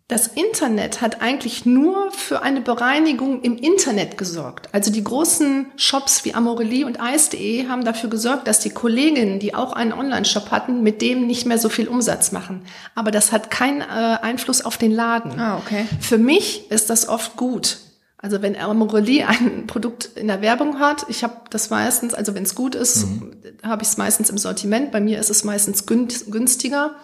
das 0.07 0.27
Internet 0.27 1.01
hat 1.01 1.23
eigentlich 1.23 1.65
nur 1.65 2.11
für 2.11 2.43
eine 2.43 2.61
Bereinigung 2.61 3.41
im 3.41 3.57
Internet 3.57 4.19
gesorgt. 4.19 4.69
Also 4.71 4.91
die 4.91 5.03
großen 5.03 5.71
Shops 5.77 6.23
wie 6.25 6.35
Amorelie 6.35 6.85
und 6.85 7.01
Eis.de 7.01 7.67
haben 7.67 7.83
dafür 7.83 8.11
gesorgt, 8.11 8.47
dass 8.47 8.59
die 8.59 8.69
Kolleginnen, 8.69 9.39
die 9.39 9.55
auch 9.55 9.73
einen 9.73 9.93
Online-Shop 9.93 10.51
hatten, 10.51 10.83
mit 10.83 11.01
dem 11.01 11.25
nicht 11.25 11.47
mehr 11.47 11.57
so 11.57 11.69
viel 11.69 11.87
Umsatz 11.87 12.31
machen. 12.31 12.61
Aber 12.93 13.09
das 13.09 13.31
hat 13.31 13.49
keinen 13.49 13.81
äh, 13.81 13.85
Einfluss 14.21 14.63
auf 14.63 14.77
den 14.77 14.91
Laden. 14.91 15.39
Ah, 15.39 15.57
okay. 15.57 15.87
Für 15.99 16.19
mich 16.19 16.69
ist 16.69 16.91
das 16.91 17.09
oft 17.09 17.35
gut. 17.35 17.79
Also 18.19 18.43
wenn 18.43 18.55
Amorelie 18.55 19.27
ein 19.27 19.65
Produkt 19.65 20.11
in 20.15 20.27
der 20.27 20.41
Werbung 20.41 20.79
hat, 20.79 21.07
ich 21.09 21.23
habe 21.23 21.35
das 21.49 21.71
meistens, 21.71 22.13
also 22.13 22.35
wenn 22.35 22.43
es 22.43 22.53
gut 22.53 22.75
ist, 22.75 23.07
mhm. 23.07 23.31
habe 23.63 23.81
ich 23.81 23.89
es 23.89 23.97
meistens 23.97 24.29
im 24.29 24.37
Sortiment. 24.37 24.91
Bei 24.91 25.01
mir 25.01 25.19
ist 25.19 25.31
es 25.31 25.43
meistens 25.43 25.87
günstiger. 25.87 26.95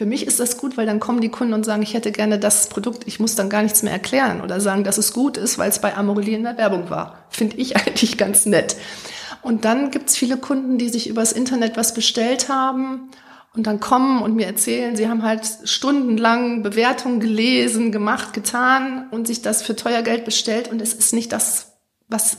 Für 0.00 0.06
mich 0.06 0.26
ist 0.26 0.40
das 0.40 0.56
gut, 0.56 0.78
weil 0.78 0.86
dann 0.86 0.98
kommen 0.98 1.20
die 1.20 1.28
Kunden 1.28 1.52
und 1.52 1.66
sagen, 1.66 1.82
ich 1.82 1.92
hätte 1.92 2.10
gerne 2.10 2.38
das 2.38 2.70
Produkt, 2.70 3.02
ich 3.06 3.20
muss 3.20 3.34
dann 3.34 3.50
gar 3.50 3.62
nichts 3.62 3.82
mehr 3.82 3.92
erklären 3.92 4.40
oder 4.40 4.58
sagen, 4.58 4.82
dass 4.82 4.96
es 4.96 5.12
gut 5.12 5.36
ist, 5.36 5.58
weil 5.58 5.68
es 5.68 5.78
bei 5.78 5.94
Amorelie 5.94 6.36
in 6.36 6.42
der 6.42 6.56
Werbung 6.56 6.88
war. 6.88 7.26
Finde 7.28 7.58
ich 7.58 7.76
eigentlich 7.86 8.16
ganz 8.16 8.46
nett. 8.46 8.76
Und 9.42 9.66
dann 9.66 9.90
gibt 9.90 10.08
es 10.08 10.16
viele 10.16 10.38
Kunden, 10.38 10.78
die 10.78 10.88
sich 10.88 11.06
übers 11.06 11.32
Internet 11.32 11.76
was 11.76 11.92
bestellt 11.92 12.48
haben 12.48 13.10
und 13.54 13.66
dann 13.66 13.78
kommen 13.78 14.22
und 14.22 14.34
mir 14.36 14.46
erzählen, 14.46 14.96
sie 14.96 15.06
haben 15.06 15.22
halt 15.22 15.46
stundenlang 15.64 16.62
Bewertungen 16.62 17.20
gelesen, 17.20 17.92
gemacht, 17.92 18.32
getan 18.32 19.06
und 19.10 19.26
sich 19.26 19.42
das 19.42 19.60
für 19.60 19.76
teuer 19.76 20.00
Geld 20.00 20.24
bestellt 20.24 20.68
und 20.68 20.80
es 20.80 20.94
ist 20.94 21.12
nicht 21.12 21.30
das, 21.30 21.74
was, 22.08 22.38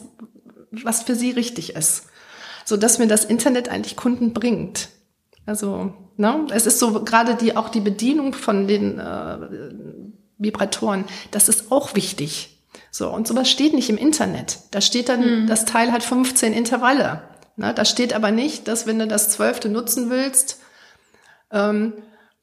was 0.71 1.03
für 1.03 1.13
sie 1.13 1.29
richtig 1.29 1.75
ist. 1.75 2.05
So 2.65 2.75
dass 2.75 2.97
mir 2.97 3.05
das 3.05 3.23
Internet 3.23 3.69
eigentlich 3.69 3.95
Kunden 3.95 4.33
bringt. 4.33 4.89
Also, 5.45 5.93
ne, 6.17 6.47
es 6.51 6.65
ist 6.65 6.79
so 6.79 7.03
gerade 7.03 7.35
die, 7.35 7.55
auch 7.57 7.69
die 7.69 7.81
Bedienung 7.81 8.33
von 8.33 8.67
den 8.67 8.99
äh, 8.99 9.37
Vibratoren, 10.37 11.05
das 11.31 11.49
ist 11.49 11.71
auch 11.71 11.95
wichtig. 11.95 12.63
So, 12.89 13.09
und 13.09 13.27
sowas 13.27 13.49
steht 13.49 13.73
nicht 13.73 13.89
im 13.89 13.97
Internet. 13.97 14.59
Da 14.71 14.81
steht 14.81 15.09
dann, 15.09 15.43
mhm. 15.43 15.47
das 15.47 15.65
Teil 15.65 15.91
hat 15.91 16.03
15 16.03 16.53
Intervalle. 16.53 17.23
Ne, 17.55 17.73
da 17.73 17.85
steht 17.85 18.13
aber 18.13 18.31
nicht, 18.31 18.67
dass 18.67 18.85
wenn 18.85 18.99
du 18.99 19.07
das 19.07 19.29
zwölfte 19.29 19.69
nutzen 19.69 20.09
willst, 20.09 20.59
ähm, 21.51 21.93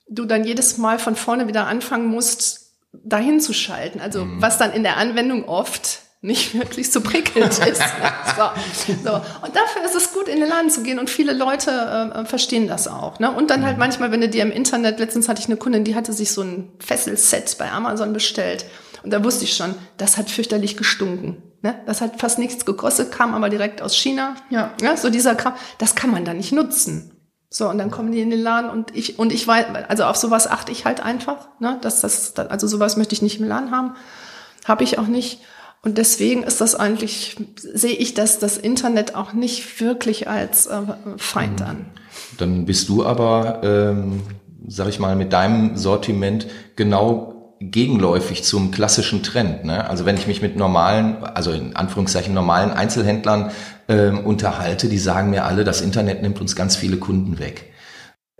du 0.08 0.24
dann 0.24 0.44
jedes 0.44 0.78
Mal 0.78 0.98
von 0.98 1.16
vorne 1.16 1.48
wieder 1.48 1.66
anfangen 1.66 2.08
musst, 2.08 2.72
dahin 2.92 3.40
zu 3.40 3.52
schalten. 3.52 4.00
Also 4.00 4.24
mhm. 4.24 4.40
was 4.40 4.58
dann 4.58 4.72
in 4.72 4.82
der 4.82 4.96
Anwendung 4.96 5.44
oft 5.44 6.00
nicht 6.20 6.58
wirklich 6.58 6.90
so 6.90 7.00
prickelnd 7.00 7.58
ist. 7.66 7.82
so, 8.36 8.90
so. 9.04 9.14
Und 9.14 9.56
dafür 9.56 9.84
ist 9.84 9.94
es 9.94 10.12
gut, 10.12 10.28
in 10.28 10.40
den 10.40 10.48
Laden 10.48 10.70
zu 10.70 10.82
gehen 10.82 10.98
und 10.98 11.08
viele 11.10 11.32
Leute 11.32 12.12
äh, 12.14 12.24
verstehen 12.24 12.66
das 12.66 12.88
auch. 12.88 13.18
Ne? 13.20 13.30
Und 13.30 13.50
dann 13.50 13.64
halt 13.64 13.76
mhm. 13.76 13.80
manchmal, 13.80 14.10
wenn 14.10 14.20
du 14.20 14.28
dir 14.28 14.42
im 14.42 14.50
Internet, 14.50 14.98
letztens 14.98 15.28
hatte 15.28 15.40
ich 15.40 15.46
eine 15.46 15.56
Kundin, 15.56 15.84
die 15.84 15.94
hatte 15.94 16.12
sich 16.12 16.32
so 16.32 16.42
ein 16.42 16.72
Fesselset 16.80 17.56
bei 17.58 17.70
Amazon 17.70 18.12
bestellt. 18.12 18.64
Und 19.04 19.12
da 19.12 19.22
wusste 19.22 19.44
ich 19.44 19.54
schon, 19.54 19.74
das 19.96 20.16
hat 20.16 20.28
fürchterlich 20.28 20.76
gestunken. 20.76 21.42
Ne? 21.62 21.80
Das 21.86 22.00
hat 22.00 22.20
fast 22.20 22.38
nichts 22.38 22.64
gekostet, 22.64 23.12
kam 23.12 23.34
aber 23.34 23.48
direkt 23.48 23.80
aus 23.80 23.96
China. 23.96 24.34
Ja. 24.50 24.72
ja 24.82 24.96
so 24.96 25.10
dieser 25.10 25.36
Kram, 25.36 25.54
das 25.78 25.94
kann 25.94 26.10
man 26.10 26.24
da 26.24 26.34
nicht 26.34 26.52
nutzen. 26.52 27.12
So, 27.50 27.68
und 27.68 27.78
dann 27.78 27.90
kommen 27.90 28.12
die 28.12 28.20
in 28.20 28.30
den 28.30 28.40
Laden 28.42 28.68
und 28.68 28.94
ich, 28.94 29.18
und 29.18 29.32
ich 29.32 29.46
weiß, 29.46 29.66
also 29.88 30.04
auf 30.04 30.16
sowas 30.16 30.46
achte 30.46 30.70
ich 30.70 30.84
halt 30.84 31.00
einfach, 31.00 31.48
ne, 31.60 31.78
dass 31.80 32.02
das, 32.02 32.36
also 32.36 32.66
sowas 32.66 32.98
möchte 32.98 33.14
ich 33.14 33.22
nicht 33.22 33.40
im 33.40 33.46
Laden 33.46 33.70
haben. 33.70 33.94
Habe 34.66 34.84
ich 34.84 34.98
auch 34.98 35.06
nicht. 35.06 35.40
Und 35.82 35.98
deswegen 35.98 36.42
ist 36.42 36.60
das 36.60 36.74
eigentlich, 36.74 37.36
sehe 37.56 37.94
ich 37.94 38.14
das, 38.14 38.38
das 38.38 38.58
Internet 38.58 39.14
auch 39.14 39.32
nicht 39.32 39.80
wirklich 39.80 40.28
als 40.28 40.66
äh, 40.66 40.82
Feind 41.16 41.62
an. 41.62 41.86
Dann 42.36 42.64
bist 42.64 42.88
du 42.88 43.04
aber, 43.04 43.60
ähm, 43.62 44.22
sag 44.66 44.88
ich 44.88 44.98
mal, 44.98 45.14
mit 45.14 45.32
deinem 45.32 45.76
Sortiment 45.76 46.46
genau 46.74 47.56
gegenläufig 47.60 48.44
zum 48.44 48.70
klassischen 48.70 49.22
Trend. 49.22 49.64
Ne? 49.64 49.88
Also 49.88 50.04
wenn 50.04 50.16
ich 50.16 50.26
mich 50.26 50.42
mit 50.42 50.56
normalen, 50.56 51.24
also 51.24 51.50
in 51.52 51.74
Anführungszeichen 51.74 52.34
normalen 52.34 52.70
Einzelhändlern 52.70 53.50
ähm, 53.88 54.20
unterhalte, 54.20 54.88
die 54.88 54.98
sagen 54.98 55.30
mir 55.30 55.44
alle, 55.44 55.64
das 55.64 55.80
Internet 55.80 56.22
nimmt 56.22 56.40
uns 56.40 56.54
ganz 56.54 56.76
viele 56.76 56.98
Kunden 56.98 57.38
weg. 57.38 57.67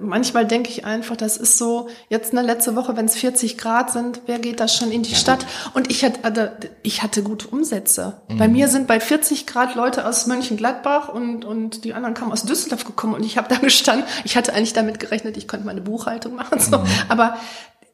Manchmal 0.00 0.46
denke 0.46 0.70
ich 0.70 0.84
einfach, 0.84 1.16
das 1.16 1.36
ist 1.36 1.58
so, 1.58 1.88
jetzt 2.08 2.32
eine 2.32 2.46
letzte 2.46 2.76
Woche, 2.76 2.96
wenn 2.96 3.06
es 3.06 3.16
40 3.16 3.58
Grad 3.58 3.90
sind, 3.90 4.20
wer 4.26 4.38
geht 4.38 4.60
da 4.60 4.68
schon 4.68 4.92
in 4.92 5.02
die 5.02 5.10
ja, 5.10 5.16
Stadt? 5.16 5.40
Gut. 5.40 5.74
Und 5.74 5.90
ich 5.90 6.04
hatte, 6.04 6.20
also, 6.22 6.42
ich 6.84 7.02
hatte 7.02 7.24
gute 7.24 7.48
Umsätze. 7.48 8.20
Mhm. 8.28 8.38
Bei 8.38 8.46
mir 8.46 8.68
sind 8.68 8.86
bei 8.86 9.00
40 9.00 9.46
Grad 9.48 9.74
Leute 9.74 10.06
aus 10.06 10.28
Mönchengladbach 10.28 11.08
und, 11.08 11.44
und 11.44 11.84
die 11.84 11.94
anderen 11.94 12.14
kamen 12.14 12.30
aus 12.30 12.44
Düsseldorf 12.44 12.84
gekommen 12.84 13.14
und 13.14 13.24
ich 13.24 13.36
habe 13.36 13.48
da 13.48 13.56
gestanden, 13.60 14.06
ich 14.24 14.36
hatte 14.36 14.52
eigentlich 14.54 14.72
damit 14.72 15.00
gerechnet, 15.00 15.36
ich 15.36 15.48
könnte 15.48 15.66
meine 15.66 15.80
Buchhaltung 15.80 16.36
machen. 16.36 16.60
So. 16.60 16.78
Mhm. 16.78 16.86
Aber 17.08 17.36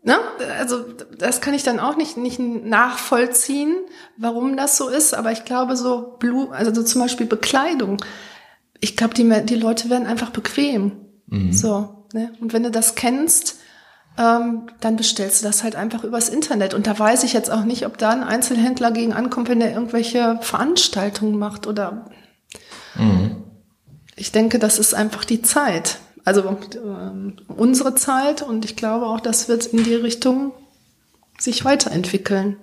Ne? 0.06 0.18
Also 0.58 0.84
das 1.16 1.40
kann 1.40 1.54
ich 1.54 1.62
dann 1.62 1.80
auch 1.80 1.96
nicht, 1.96 2.18
nicht 2.18 2.38
nachvollziehen, 2.38 3.74
warum 4.18 4.54
das 4.54 4.76
so 4.76 4.88
ist. 4.88 5.14
Aber 5.14 5.32
ich 5.32 5.46
glaube 5.46 5.76
so 5.76 6.16
Blue, 6.18 6.52
also 6.52 6.74
so 6.74 6.82
zum 6.82 7.00
Beispiel 7.00 7.26
Bekleidung. 7.26 7.96
Ich 8.80 8.98
glaube, 8.98 9.14
die, 9.14 9.46
die 9.46 9.54
Leute 9.54 9.88
werden 9.88 10.06
einfach 10.06 10.28
bequem. 10.28 11.03
Mhm. 11.26 11.52
So. 11.52 12.06
Ne? 12.12 12.32
Und 12.40 12.52
wenn 12.52 12.62
du 12.62 12.70
das 12.70 12.94
kennst, 12.94 13.56
ähm, 14.16 14.68
dann 14.80 14.96
bestellst 14.96 15.42
du 15.42 15.46
das 15.46 15.64
halt 15.64 15.76
einfach 15.76 16.04
übers 16.04 16.28
Internet. 16.28 16.74
Und 16.74 16.86
da 16.86 16.96
weiß 16.98 17.24
ich 17.24 17.32
jetzt 17.32 17.50
auch 17.50 17.64
nicht, 17.64 17.86
ob 17.86 17.98
da 17.98 18.10
ein 18.10 18.22
Einzelhändler 18.22 18.92
gegen 18.92 19.12
ankommt, 19.12 19.48
wenn 19.48 19.60
der 19.60 19.72
irgendwelche 19.72 20.38
Veranstaltungen 20.40 21.38
macht 21.38 21.66
oder. 21.66 22.10
Mhm. 22.94 23.42
Ich 24.16 24.30
denke, 24.30 24.60
das 24.60 24.78
ist 24.78 24.94
einfach 24.94 25.24
die 25.24 25.42
Zeit. 25.42 25.98
Also 26.24 26.42
äh, 26.42 27.52
unsere 27.52 27.94
Zeit 27.96 28.42
und 28.42 28.64
ich 28.64 28.76
glaube 28.76 29.06
auch, 29.06 29.20
das 29.20 29.48
wird 29.48 29.66
in 29.66 29.82
die 29.84 29.94
Richtung 29.94 30.52
sich 31.38 31.64
weiterentwickeln. 31.64 32.56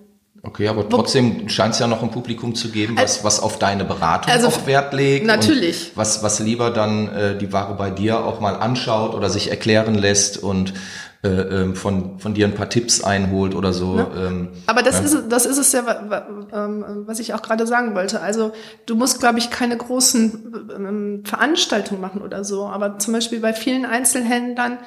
Okay, 0.44 0.68
aber 0.68 0.90
trotzdem 0.90 1.50
scheint 1.50 1.76
es 1.76 1.80
ja 1.80 1.86
noch 1.86 2.02
ein 2.02 2.10
Publikum 2.10 2.56
zu 2.56 2.70
geben, 2.70 2.98
was, 2.98 3.24
was 3.24 3.40
auf 3.40 3.60
deine 3.60 3.86
Beratung 3.86 4.34
also, 4.34 4.48
auch 4.48 4.66
Wert 4.66 4.92
legt. 4.92 5.28
Natürlich. 5.28 5.92
was, 5.94 6.24
was 6.24 6.40
lieber 6.40 6.72
dann 6.72 7.10
äh, 7.10 7.38
die 7.38 7.54
Ware 7.54 7.76
bei 7.76 7.92
dir 7.92 8.26
auch 8.26 8.40
mal 8.40 8.56
anschaut 8.56 9.14
oder 9.14 9.30
sich 9.30 9.52
erklären 9.52 9.94
lässt 9.94 10.42
und 10.42 10.74
äh, 11.24 11.28
ähm, 11.28 11.76
von, 11.76 12.18
von 12.18 12.34
dir 12.34 12.48
ein 12.48 12.56
paar 12.56 12.70
Tipps 12.70 13.04
einholt 13.04 13.54
oder 13.54 13.74
so. 13.74 13.98
Ja. 13.98 14.10
Ähm, 14.26 14.50
Aber 14.66 14.82
das, 14.82 14.96
ja. 14.96 15.06
ist, 15.06 15.30
das 15.30 15.46
ist 15.46 15.60
es 15.60 15.72
ja, 15.72 15.84
ähm, 16.52 17.04
was 17.06 17.20
ich 17.20 17.36
auch 17.36 17.44
gerade 17.44 17.68
sagen 17.68 17.94
wollte. 17.94 18.22
Also 18.22 18.54
du 18.88 18.96
musst, 18.96 19.20
glaube 19.20 19.38
ich, 19.38 19.52
keine 19.52 19.78
großen 19.78 20.72
ähm, 20.76 21.24
Veranstaltungen 21.24 22.02
machen 22.02 22.24
oder 22.24 22.44
so. 22.44 22.66
Aber 22.66 22.98
zum 22.98 23.14
Beispiel 23.14 23.40
bei 23.40 23.54
vielen 23.54 23.86
Einzelhändlern, 23.86 24.80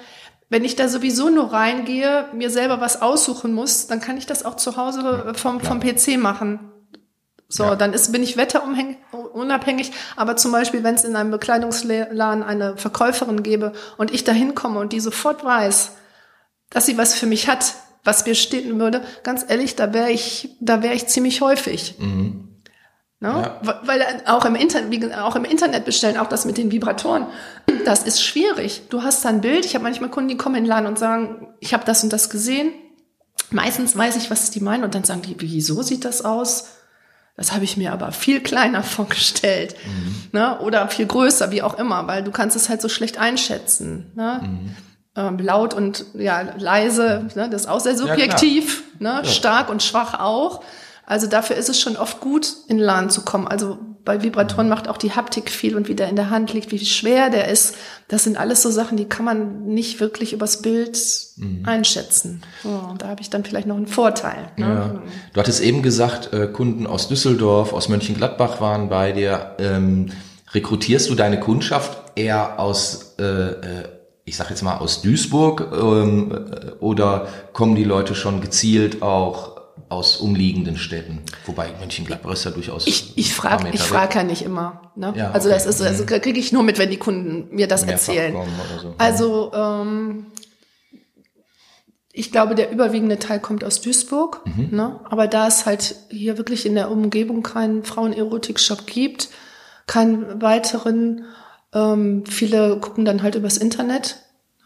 wenn 0.55 0.65
ich 0.65 0.77
da 0.77 0.89
sowieso 0.89 1.31
nur 1.31 1.53
reingehe, 1.53 2.29
mir 2.33 2.49
selber 2.49 2.81
was 2.81 3.03
aussuchen 3.03 3.53
muss, 3.53 3.89
dann 3.89 4.01
kann 4.01 4.17
ich 4.17 4.27
das 4.27 4.45
auch 4.45 4.55
zu 4.55 4.77
Hause 4.77 5.33
vom, 5.35 5.59
vom 5.59 5.81
PC 5.81 6.17
machen. 6.17 6.61
So, 7.49 7.65
ja. 7.65 7.75
dann 7.75 7.93
ist, 7.93 8.13
bin 8.13 8.23
ich 8.23 8.37
wetterunabhängig. 8.37 9.91
Aber 10.15 10.37
zum 10.37 10.53
Beispiel, 10.53 10.85
wenn 10.85 10.95
es 10.95 11.03
in 11.03 11.17
einem 11.17 11.33
Bekleidungsladen 11.33 12.45
eine 12.45 12.77
Verkäuferin 12.77 13.43
gäbe 13.43 13.73
und 13.97 14.15
ich 14.15 14.23
da 14.23 14.31
hinkomme 14.31 14.79
und 14.79 14.93
die 14.93 15.01
sofort 15.01 15.45
weiß, 15.45 15.97
dass 16.71 16.87
sie 16.87 16.97
was 16.99 17.15
für 17.17 17.27
mich 17.27 17.49
hat, 17.49 17.75
was 18.05 18.25
mir 18.25 18.37
stehen 18.37 18.79
würde, 18.79 19.03
ganz 19.25 19.45
ehrlich, 19.49 19.75
da 19.75 19.93
wäre 19.93 20.13
ich, 20.13 20.57
da 20.61 20.85
wäre 20.85 20.95
ich 20.95 21.09
ziemlich 21.09 21.41
häufig. 21.41 21.97
Mhm. 21.99 22.54
Ne? 23.21 23.29
Ja. 23.29 23.81
Weil 23.85 24.03
auch 24.27 24.45
im, 24.45 24.55
Internet, 24.55 25.15
auch 25.19 25.37
im 25.37 25.45
Internet 25.45 25.85
bestellen, 25.85 26.19
auch 26.19 26.29
das 26.29 26.45
mit 26.45 26.59
den 26.59 26.71
Vibratoren, 26.71 27.27
das 27.85 28.03
ist 28.03 28.23
schwierig. 28.23 28.83
Du 28.91 29.03
hast 29.03 29.25
da 29.25 29.31
ein 29.31 29.41
Bild. 29.41 29.65
Ich 29.65 29.75
habe 29.75 29.85
manchmal 29.85 30.11
Kunden, 30.11 30.29
die 30.29 30.37
kommen 30.37 30.57
in 30.57 30.65
den 30.65 30.69
Laden 30.69 30.87
und 30.87 30.99
sagen, 30.99 31.49
ich 31.61 31.73
habe 31.73 31.85
das 31.85 32.03
und 32.03 32.13
das 32.13 32.29
gesehen. 32.29 32.73
Meistens 33.51 33.97
weiß 33.97 34.17
ich, 34.17 34.31
was 34.31 34.51
die 34.51 34.61
meinen 34.61 34.85
und 34.85 34.95
dann 34.95 35.05
sagen 35.05 35.23
die, 35.23 35.37
wieso 35.39 35.83
sieht 35.83 36.05
das 36.05 36.25
aus? 36.25 36.69
Das 37.37 37.53
habe 37.53 37.65
ich 37.65 37.77
mir 37.77 37.93
aber 37.93 38.13
viel 38.13 38.41
kleiner 38.41 38.83
vorgestellt. 38.85 39.75
Mhm. 39.87 40.29
Ne? 40.33 40.59
Oder 40.61 40.89
viel 40.89 41.07
größer, 41.07 41.51
wie 41.51 41.63
auch 41.63 41.79
immer, 41.79 42.07
weil 42.07 42.25
du 42.25 42.31
kannst 42.31 42.57
es 42.57 42.69
halt 42.69 42.83
so 42.83 42.89
schlecht 42.89 43.19
einschätzen. 43.19 44.13
Ne? 44.15 44.41
Mhm 44.43 44.77
ähm, 45.17 45.39
laut 45.39 45.75
und 45.75 46.07
ja 46.15 46.43
leise, 46.57 47.29
ne, 47.35 47.49
das 47.49 47.63
ist 47.63 47.69
auch 47.69 47.81
sehr 47.81 47.97
subjektiv, 47.97 48.83
ja, 48.99 49.21
ne, 49.21 49.21
ja. 49.23 49.25
stark 49.25 49.69
und 49.69 49.83
schwach 49.83 50.19
auch. 50.19 50.63
Also 51.07 51.27
dafür 51.27 51.57
ist 51.57 51.69
es 51.69 51.81
schon 51.81 51.97
oft 51.97 52.21
gut, 52.21 52.55
in 52.69 52.79
Laden 52.79 53.11
zu 53.11 53.23
kommen. 53.23 53.47
Also 53.47 53.79
bei 54.05 54.23
Vibratoren 54.23 54.69
macht 54.69 54.89
auch 54.89 54.99
die 54.99 55.13
Haptik 55.13 55.51
viel 55.51 55.77
und 55.77 55.89
wie 55.89 55.95
der 55.95 56.09
in 56.09 56.17
der 56.17 56.31
Hand 56.31 56.53
liegt, 56.53 56.73
wie 56.73 56.85
schwer 56.85 57.31
der 57.31 57.49
ist. 57.49 57.75
Das 58.09 58.25
sind 58.25 58.39
alles 58.39 58.63
so 58.63 58.71
Sachen, 58.71 58.97
die 58.97 59.07
kann 59.07 59.25
man 59.25 59.65
nicht 59.67 60.01
wirklich 60.01 60.33
übers 60.33 60.61
Bild 60.61 60.99
mhm. 61.37 61.63
einschätzen. 61.65 62.43
Oh, 62.65 62.95
da 62.99 63.09
habe 63.09 63.23
ich 63.23 63.31
dann 63.31 63.45
vielleicht 63.45 63.67
noch 63.67 63.77
einen 63.77 63.87
Vorteil. 63.87 64.51
Ne? 64.57 64.67
Ja. 64.67 65.03
Du 65.33 65.41
hattest 65.41 65.63
eben 65.63 65.83
gesagt, 65.83 66.33
äh, 66.33 66.49
Kunden 66.49 66.87
aus 66.87 67.09
Düsseldorf, 67.09 67.73
aus 67.73 67.89
Mönchengladbach 67.89 68.61
waren 68.61 68.89
bei 68.89 69.13
dir. 69.13 69.57
Ähm, 69.59 70.11
rekrutierst 70.53 71.09
du 71.09 71.15
deine 71.15 71.41
Kundschaft 71.41 71.97
eher 72.17 72.61
aus 72.61 73.15
äh, 73.19 73.25
äh 73.25 73.89
ich 74.27 74.37
sage 74.37 74.51
jetzt 74.51 74.63
mal 74.63 74.79
aus 74.79 75.03
Duisburg 75.03 75.71
ähm, 75.79 76.35
oder 76.81 77.29
kommen 77.53 77.75
die 77.75 77.85
Leute 77.85 78.15
schon 78.15 78.41
gezielt 78.41 79.03
auch 79.03 79.54
aus 79.95 80.19
umliegenden 80.19 80.77
Städten? 80.77 81.21
Wobei 81.47 81.73
Mönchengladbach 81.81 82.33
ist 82.33 82.45
ja 82.45 82.51
durchaus. 82.51 82.87
Ich, 82.87 83.17
ich 83.17 83.35
frage 83.35 83.71
ich 83.73 83.81
frag 83.81 84.15
ja 84.15 84.23
nicht 84.23 84.43
immer. 84.43 84.93
Ne? 84.97 85.13
Ja, 85.17 85.31
also 85.31 85.49
okay. 85.49 85.57
das 85.57 85.67
ist 85.67 85.83
also 85.83 86.03
mhm. 86.03 86.21
kriege 86.21 86.39
ich 86.39 86.53
nur 86.53 86.63
mit, 86.63 86.79
wenn 86.79 86.91
die 86.91 86.97
Kunden 86.97 87.55
mir 87.55 87.67
das 87.67 87.87
Mehrfach 87.87 88.09
erzählen. 88.09 88.37
So. 88.81 88.95
Also 88.99 89.53
ähm, 89.55 90.27
ich 92.13 92.31
glaube, 92.31 92.55
der 92.55 92.71
überwiegende 92.71 93.19
Teil 93.19 93.41
kommt 93.41 93.65
aus 93.65 93.81
Duisburg. 93.81 94.43
Mhm. 94.45 94.69
Ne? 94.71 95.01
Aber 95.05 95.27
da 95.27 95.47
es 95.47 95.67
halt 95.67 95.97
hier 96.11 96.39
wirklich 96.39 96.67
in 96.67 96.75
der 96.75 96.91
Umgebung 96.91 97.43
keinen 97.43 97.85
Frauenerotik-Shop 97.85 98.87
gibt, 98.87 99.31
keinen 99.87 100.41
weiteren 100.41 101.25
ähm, 101.75 102.25
viele 102.27 102.79
gucken 102.79 103.05
dann 103.05 103.23
halt 103.23 103.35
übers 103.35 103.57
Internet. 103.57 104.17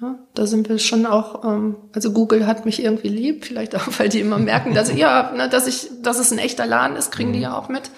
Ja, 0.01 0.15
da 0.35 0.47
sind 0.47 0.69
wir 0.69 0.79
schon 0.79 1.07
auch, 1.07 1.45
ähm, 1.45 1.77
also 1.93 2.13
Google 2.13 2.47
hat 2.47 2.65
mich 2.65 2.83
irgendwie 2.83 3.09
lieb, 3.09 3.45
vielleicht 3.45 3.75
auch, 3.75 3.87
weil 3.99 4.09
die 4.09 4.21
immer 4.21 4.39
merken, 4.39 4.75
dass 4.75 4.95
ja, 4.95 5.33
ne, 5.33 5.49
dass 5.49 5.67
ich, 5.67 5.89
dass 6.03 6.19
es 6.19 6.31
ein 6.31 6.39
echter 6.39 6.67
Laden 6.67 6.97
ist, 6.97 7.11
kriegen 7.11 7.33
die 7.33 7.41
ja 7.41 7.57
auch 7.57 7.69
mit. 7.69 7.91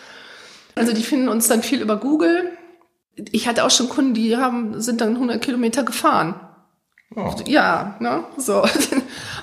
Also 0.74 0.92
die 0.92 1.02
finden 1.02 1.28
uns 1.28 1.48
dann 1.48 1.62
viel 1.62 1.82
über 1.82 1.96
Google. 1.96 2.50
Ich 3.32 3.48
hatte 3.48 3.64
auch 3.64 3.70
schon 3.70 3.88
Kunden, 3.88 4.14
die 4.14 4.36
haben, 4.36 4.80
sind 4.80 5.00
dann 5.00 5.14
100 5.14 5.42
Kilometer 5.42 5.82
gefahren. 5.82 6.40
Oh. 7.16 7.34
Ja, 7.46 7.96
ne, 8.00 8.24
so. 8.38 8.62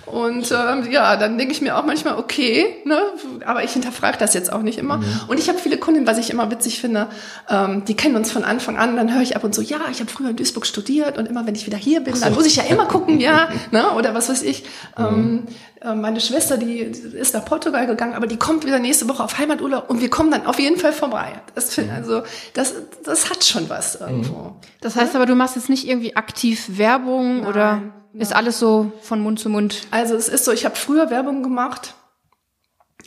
Und 0.07 0.51
ähm, 0.51 0.89
ja, 0.89 1.17
dann 1.17 1.37
denke 1.37 1.51
ich 1.51 1.61
mir 1.61 1.77
auch 1.77 1.85
manchmal, 1.85 2.17
okay, 2.17 2.65
ne, 2.85 2.97
aber 3.45 3.63
ich 3.63 3.71
hinterfrage 3.73 4.17
das 4.17 4.33
jetzt 4.33 4.51
auch 4.51 4.61
nicht 4.61 4.77
immer. 4.77 4.97
Mhm. 4.97 5.05
Und 5.27 5.37
ich 5.37 5.49
habe 5.49 5.59
viele 5.59 5.77
Kunden, 5.77 6.07
was 6.07 6.17
ich 6.17 6.29
immer 6.29 6.49
witzig 6.49 6.79
finde, 6.79 7.07
ähm, 7.49 7.83
die 7.85 7.95
kennen 7.95 8.15
uns 8.15 8.31
von 8.31 8.45
Anfang 8.45 8.77
an, 8.77 8.95
dann 8.95 9.13
höre 9.13 9.21
ich 9.21 9.35
ab 9.35 9.43
und 9.43 9.53
so, 9.53 9.61
ja, 9.61 9.79
ich 9.91 9.99
habe 9.99 10.09
früher 10.09 10.29
in 10.29 10.37
Duisburg 10.37 10.65
studiert 10.65 11.17
und 11.17 11.27
immer, 11.27 11.45
wenn 11.45 11.55
ich 11.55 11.65
wieder 11.65 11.77
hier 11.77 11.99
bin, 11.99 12.17
dann 12.19 12.33
muss 12.33 12.45
ich 12.45 12.55
ja 12.55 12.63
immer 12.63 12.85
gucken, 12.85 13.19
ja, 13.19 13.49
ne, 13.71 13.91
oder 13.91 14.13
was 14.13 14.29
weiß 14.29 14.43
ich. 14.43 14.63
Ähm, 14.97 15.43
äh, 15.81 15.93
meine 15.93 16.21
Schwester, 16.21 16.57
die 16.57 16.79
ist 16.79 17.33
nach 17.33 17.43
Portugal 17.43 17.85
gegangen, 17.85 18.13
aber 18.13 18.27
die 18.27 18.37
kommt 18.37 18.65
wieder 18.65 18.79
nächste 18.79 19.09
Woche 19.09 19.23
auf 19.23 19.37
Heimaturlaub 19.37 19.89
und 19.89 19.99
wir 19.99 20.09
kommen 20.09 20.31
dann 20.31 20.45
auf 20.45 20.57
jeden 20.57 20.77
Fall 20.77 20.93
vorbei. 20.93 21.33
Das 21.53 21.73
find, 21.73 21.91
also 21.91 22.23
das, 22.53 22.73
das 23.03 23.29
hat 23.29 23.43
schon 23.43 23.69
was 23.69 23.95
irgendwo. 23.95 24.55
Das 24.79 24.95
heißt 24.95 25.15
aber, 25.15 25.25
du 25.25 25.35
machst 25.35 25.57
jetzt 25.57 25.69
nicht 25.69 25.87
irgendwie 25.87 26.15
aktiv 26.15 26.77
Werbung 26.77 27.45
oder 27.45 27.81
ist 28.19 28.35
alles 28.35 28.59
so 28.59 28.91
von 29.01 29.21
Mund 29.21 29.39
zu 29.39 29.49
Mund? 29.49 29.87
Also 29.91 30.15
es 30.15 30.29
ist 30.29 30.45
so, 30.45 30.51
ich 30.51 30.65
habe 30.65 30.75
früher 30.75 31.09
Werbung 31.09 31.43
gemacht, 31.43 31.95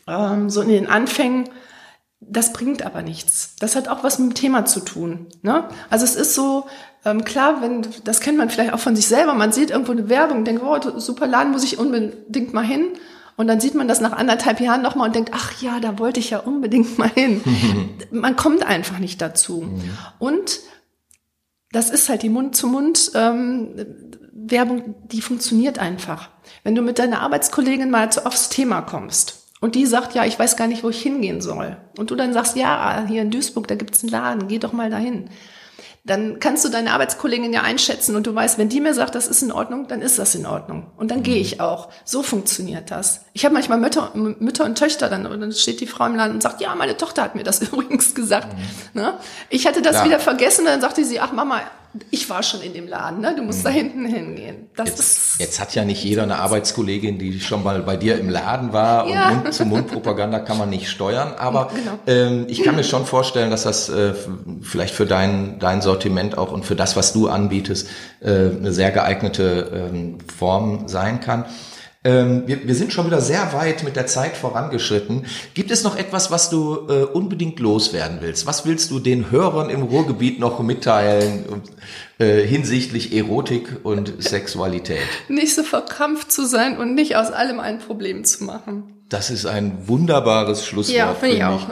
ähm, 0.06 0.50
so 0.50 0.62
in 0.62 0.68
den 0.68 0.86
Anfängen. 0.86 1.48
Das 2.20 2.52
bringt 2.52 2.84
aber 2.84 3.00
nichts. 3.02 3.56
Das 3.60 3.76
hat 3.76 3.88
auch 3.88 4.04
was 4.04 4.18
mit 4.18 4.30
dem 4.30 4.34
Thema 4.34 4.66
zu 4.66 4.80
tun. 4.80 5.26
Ne? 5.42 5.68
Also 5.88 6.04
es 6.04 6.16
ist 6.16 6.34
so, 6.34 6.66
ähm, 7.04 7.24
klar, 7.24 7.62
wenn, 7.62 7.86
das 8.04 8.20
kennt 8.20 8.36
man 8.36 8.50
vielleicht 8.50 8.74
auch 8.74 8.78
von 8.78 8.94
sich 8.94 9.06
selber, 9.06 9.32
man 9.32 9.52
sieht 9.52 9.70
irgendwo 9.70 9.92
eine 9.92 10.10
Werbung, 10.10 10.44
denkt, 10.44 10.62
oh, 10.62 10.98
super 10.98 11.26
Laden, 11.26 11.52
muss 11.52 11.64
ich 11.64 11.78
unbedingt 11.78 12.52
mal 12.52 12.64
hin. 12.64 12.88
Und 13.36 13.46
dann 13.46 13.58
sieht 13.58 13.74
man 13.74 13.88
das 13.88 14.02
nach 14.02 14.12
anderthalb 14.12 14.60
Jahren 14.60 14.82
nochmal 14.82 15.06
und 15.06 15.16
denkt, 15.16 15.30
ach 15.32 15.62
ja, 15.62 15.80
da 15.80 15.98
wollte 15.98 16.20
ich 16.20 16.28
ja 16.28 16.40
unbedingt 16.40 16.98
mal 16.98 17.08
hin. 17.08 17.40
man 18.10 18.36
kommt 18.36 18.66
einfach 18.66 18.98
nicht 18.98 19.22
dazu. 19.22 19.80
Und 20.18 20.60
das 21.72 21.88
ist 21.88 22.10
halt 22.10 22.22
die 22.22 22.28
Mund-zu-Mund-Werbung, 24.40 24.94
die 25.10 25.20
funktioniert 25.20 25.78
einfach. 25.78 26.28
Wenn 26.64 26.74
du 26.74 26.82
mit 26.82 26.98
deiner 26.98 27.20
Arbeitskollegin 27.20 27.90
mal 27.90 28.10
zu, 28.10 28.26
aufs 28.26 28.48
Thema 28.48 28.82
kommst 28.82 29.46
und 29.60 29.74
die 29.74 29.86
sagt, 29.86 30.14
ja, 30.14 30.24
ich 30.24 30.38
weiß 30.38 30.56
gar 30.56 30.66
nicht, 30.66 30.82
wo 30.84 30.88
ich 30.90 31.02
hingehen 31.02 31.40
soll. 31.40 31.76
Und 31.98 32.10
du 32.10 32.16
dann 32.16 32.32
sagst, 32.32 32.56
ja, 32.56 33.04
hier 33.08 33.22
in 33.22 33.30
Duisburg, 33.30 33.68
da 33.68 33.74
gibt's 33.74 34.02
einen 34.02 34.12
Laden, 34.12 34.48
geh 34.48 34.58
doch 34.58 34.72
mal 34.72 34.90
dahin. 34.90 35.30
Dann 36.02 36.38
kannst 36.40 36.64
du 36.64 36.70
deine 36.70 36.92
Arbeitskollegin 36.94 37.52
ja 37.52 37.60
einschätzen 37.60 38.16
und 38.16 38.26
du 38.26 38.34
weißt, 38.34 38.56
wenn 38.56 38.70
die 38.70 38.80
mir 38.80 38.94
sagt, 38.94 39.14
das 39.14 39.26
ist 39.28 39.42
in 39.42 39.52
Ordnung, 39.52 39.86
dann 39.86 40.00
ist 40.00 40.18
das 40.18 40.34
in 40.34 40.46
Ordnung. 40.46 40.86
Und 40.96 41.10
dann 41.10 41.22
gehe 41.22 41.36
ich 41.36 41.60
auch. 41.60 41.90
So 42.06 42.22
funktioniert 42.22 42.90
das. 42.90 43.26
Ich 43.34 43.44
habe 43.44 43.52
manchmal 43.52 43.78
Mütter, 43.78 44.10
Mütter 44.14 44.64
und 44.64 44.78
Töchter, 44.78 45.10
dann, 45.10 45.26
und 45.26 45.40
dann 45.40 45.52
steht 45.52 45.78
die 45.80 45.86
Frau 45.86 46.06
im 46.06 46.14
Laden 46.16 46.32
und 46.32 46.42
sagt, 46.42 46.62
ja, 46.62 46.74
meine 46.74 46.96
Tochter 46.96 47.22
hat 47.22 47.34
mir 47.34 47.42
das 47.44 47.60
übrigens 47.70 48.14
gesagt. 48.14 48.48
Ne? 48.94 49.12
Ich 49.50 49.66
hatte 49.66 49.82
das 49.82 49.96
Ja. 49.96 50.04
wieder 50.06 50.18
vergessen, 50.20 50.64
dann 50.64 50.80
sagte 50.80 51.04
sie, 51.04 51.20
ach 51.20 51.32
Mama, 51.32 51.60
ich 52.10 52.30
war 52.30 52.42
schon 52.42 52.60
in 52.60 52.72
dem 52.72 52.86
Laden, 52.86 53.20
ne? 53.20 53.34
du 53.36 53.42
musst 53.42 53.64
da 53.64 53.68
hinten 53.70 54.06
hingehen. 54.06 54.68
Das 54.76 54.90
ist 54.98 55.40
Jetzt 55.40 55.58
hat 55.60 55.74
ja 55.74 55.84
nicht 55.84 56.04
jeder 56.04 56.22
eine 56.22 56.36
Arbeitskollegin, 56.38 57.18
die 57.18 57.40
schon 57.40 57.64
mal 57.64 57.82
bei 57.82 57.96
dir 57.96 58.18
im 58.18 58.28
Laden 58.28 58.72
war 58.72 59.08
Ja. 59.08 59.30
und 59.30 59.42
Mund-zu-Mund-Propaganda 59.44 60.38
kann 60.40 60.56
man 60.58 60.70
nicht 60.70 60.88
steuern. 60.88 61.34
Aber 61.36 61.70
Genau. 61.74 61.98
ähm, 62.06 62.46
ich 62.48 62.62
kann 62.62 62.76
mir 62.76 62.84
schon 62.84 63.06
vorstellen, 63.06 63.50
dass 63.50 63.64
das 63.64 63.88
äh, 63.88 64.14
vielleicht 64.62 64.94
für 64.94 65.06
dein, 65.06 65.58
dein 65.58 65.82
Sortiment 65.82 66.38
auch 66.38 66.52
und 66.52 66.64
für 66.64 66.76
das, 66.76 66.94
was 66.96 67.12
du 67.12 67.28
anbietest, 67.28 67.88
äh, 68.20 68.28
eine 68.30 68.72
sehr 68.72 68.92
geeignete 68.92 69.88
ähm, 69.92 70.18
Form 70.36 70.86
sein 70.86 71.20
kann. 71.20 71.44
Ähm, 72.02 72.44
wir, 72.46 72.66
wir 72.66 72.74
sind 72.74 72.94
schon 72.94 73.06
wieder 73.06 73.20
sehr 73.20 73.52
weit 73.52 73.82
mit 73.82 73.94
der 73.94 74.06
Zeit 74.06 74.34
vorangeschritten. 74.34 75.26
Gibt 75.52 75.70
es 75.70 75.84
noch 75.84 75.98
etwas, 75.98 76.30
was 76.30 76.48
du 76.48 76.86
äh, 76.88 77.04
unbedingt 77.04 77.60
loswerden 77.60 78.18
willst? 78.22 78.46
Was 78.46 78.64
willst 78.64 78.90
du 78.90 79.00
den 79.00 79.30
Hörern 79.30 79.68
im 79.68 79.82
Ruhrgebiet 79.82 80.40
noch 80.40 80.60
mitteilen 80.60 81.62
äh, 82.18 82.40
hinsichtlich 82.46 83.14
Erotik 83.14 83.80
und 83.82 84.14
Sexualität? 84.22 85.06
nicht 85.28 85.54
so 85.54 85.62
verkrampft 85.62 86.32
zu 86.32 86.46
sein 86.46 86.78
und 86.78 86.94
nicht 86.94 87.16
aus 87.16 87.30
allem 87.30 87.60
ein 87.60 87.80
Problem 87.80 88.24
zu 88.24 88.44
machen. 88.44 89.04
Das 89.10 89.28
ist 89.28 89.44
ein 89.44 89.86
wunderbares 89.86 90.64
Schlusswort. 90.64 90.96
Ja, 90.96 91.14
finde 91.14 91.36
ich 91.36 91.44
auch. 91.44 91.66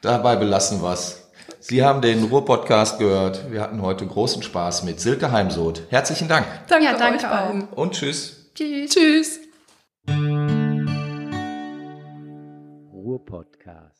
Dabei 0.00 0.36
belassen 0.36 0.80
wir's. 0.80 1.28
Sie 1.60 1.84
haben 1.84 2.00
den 2.00 2.24
Ruhr-Podcast 2.24 2.98
gehört. 2.98 3.50
Wir 3.52 3.60
hatten 3.60 3.82
heute 3.82 4.06
großen 4.06 4.42
Spaß 4.42 4.84
mit 4.84 5.00
Silke 5.00 5.30
Heimsoth. 5.30 5.82
Herzlichen 5.90 6.28
Dank 6.28 6.46
Danke, 6.68 6.84
Ja, 6.86 6.96
danke 6.96 7.18
euch 7.26 7.30
allen. 7.30 7.64
und 7.74 7.92
tschüss. 7.92 8.46
Tschüss. 8.54 9.40
Ruhr-Podcast. 12.92 13.97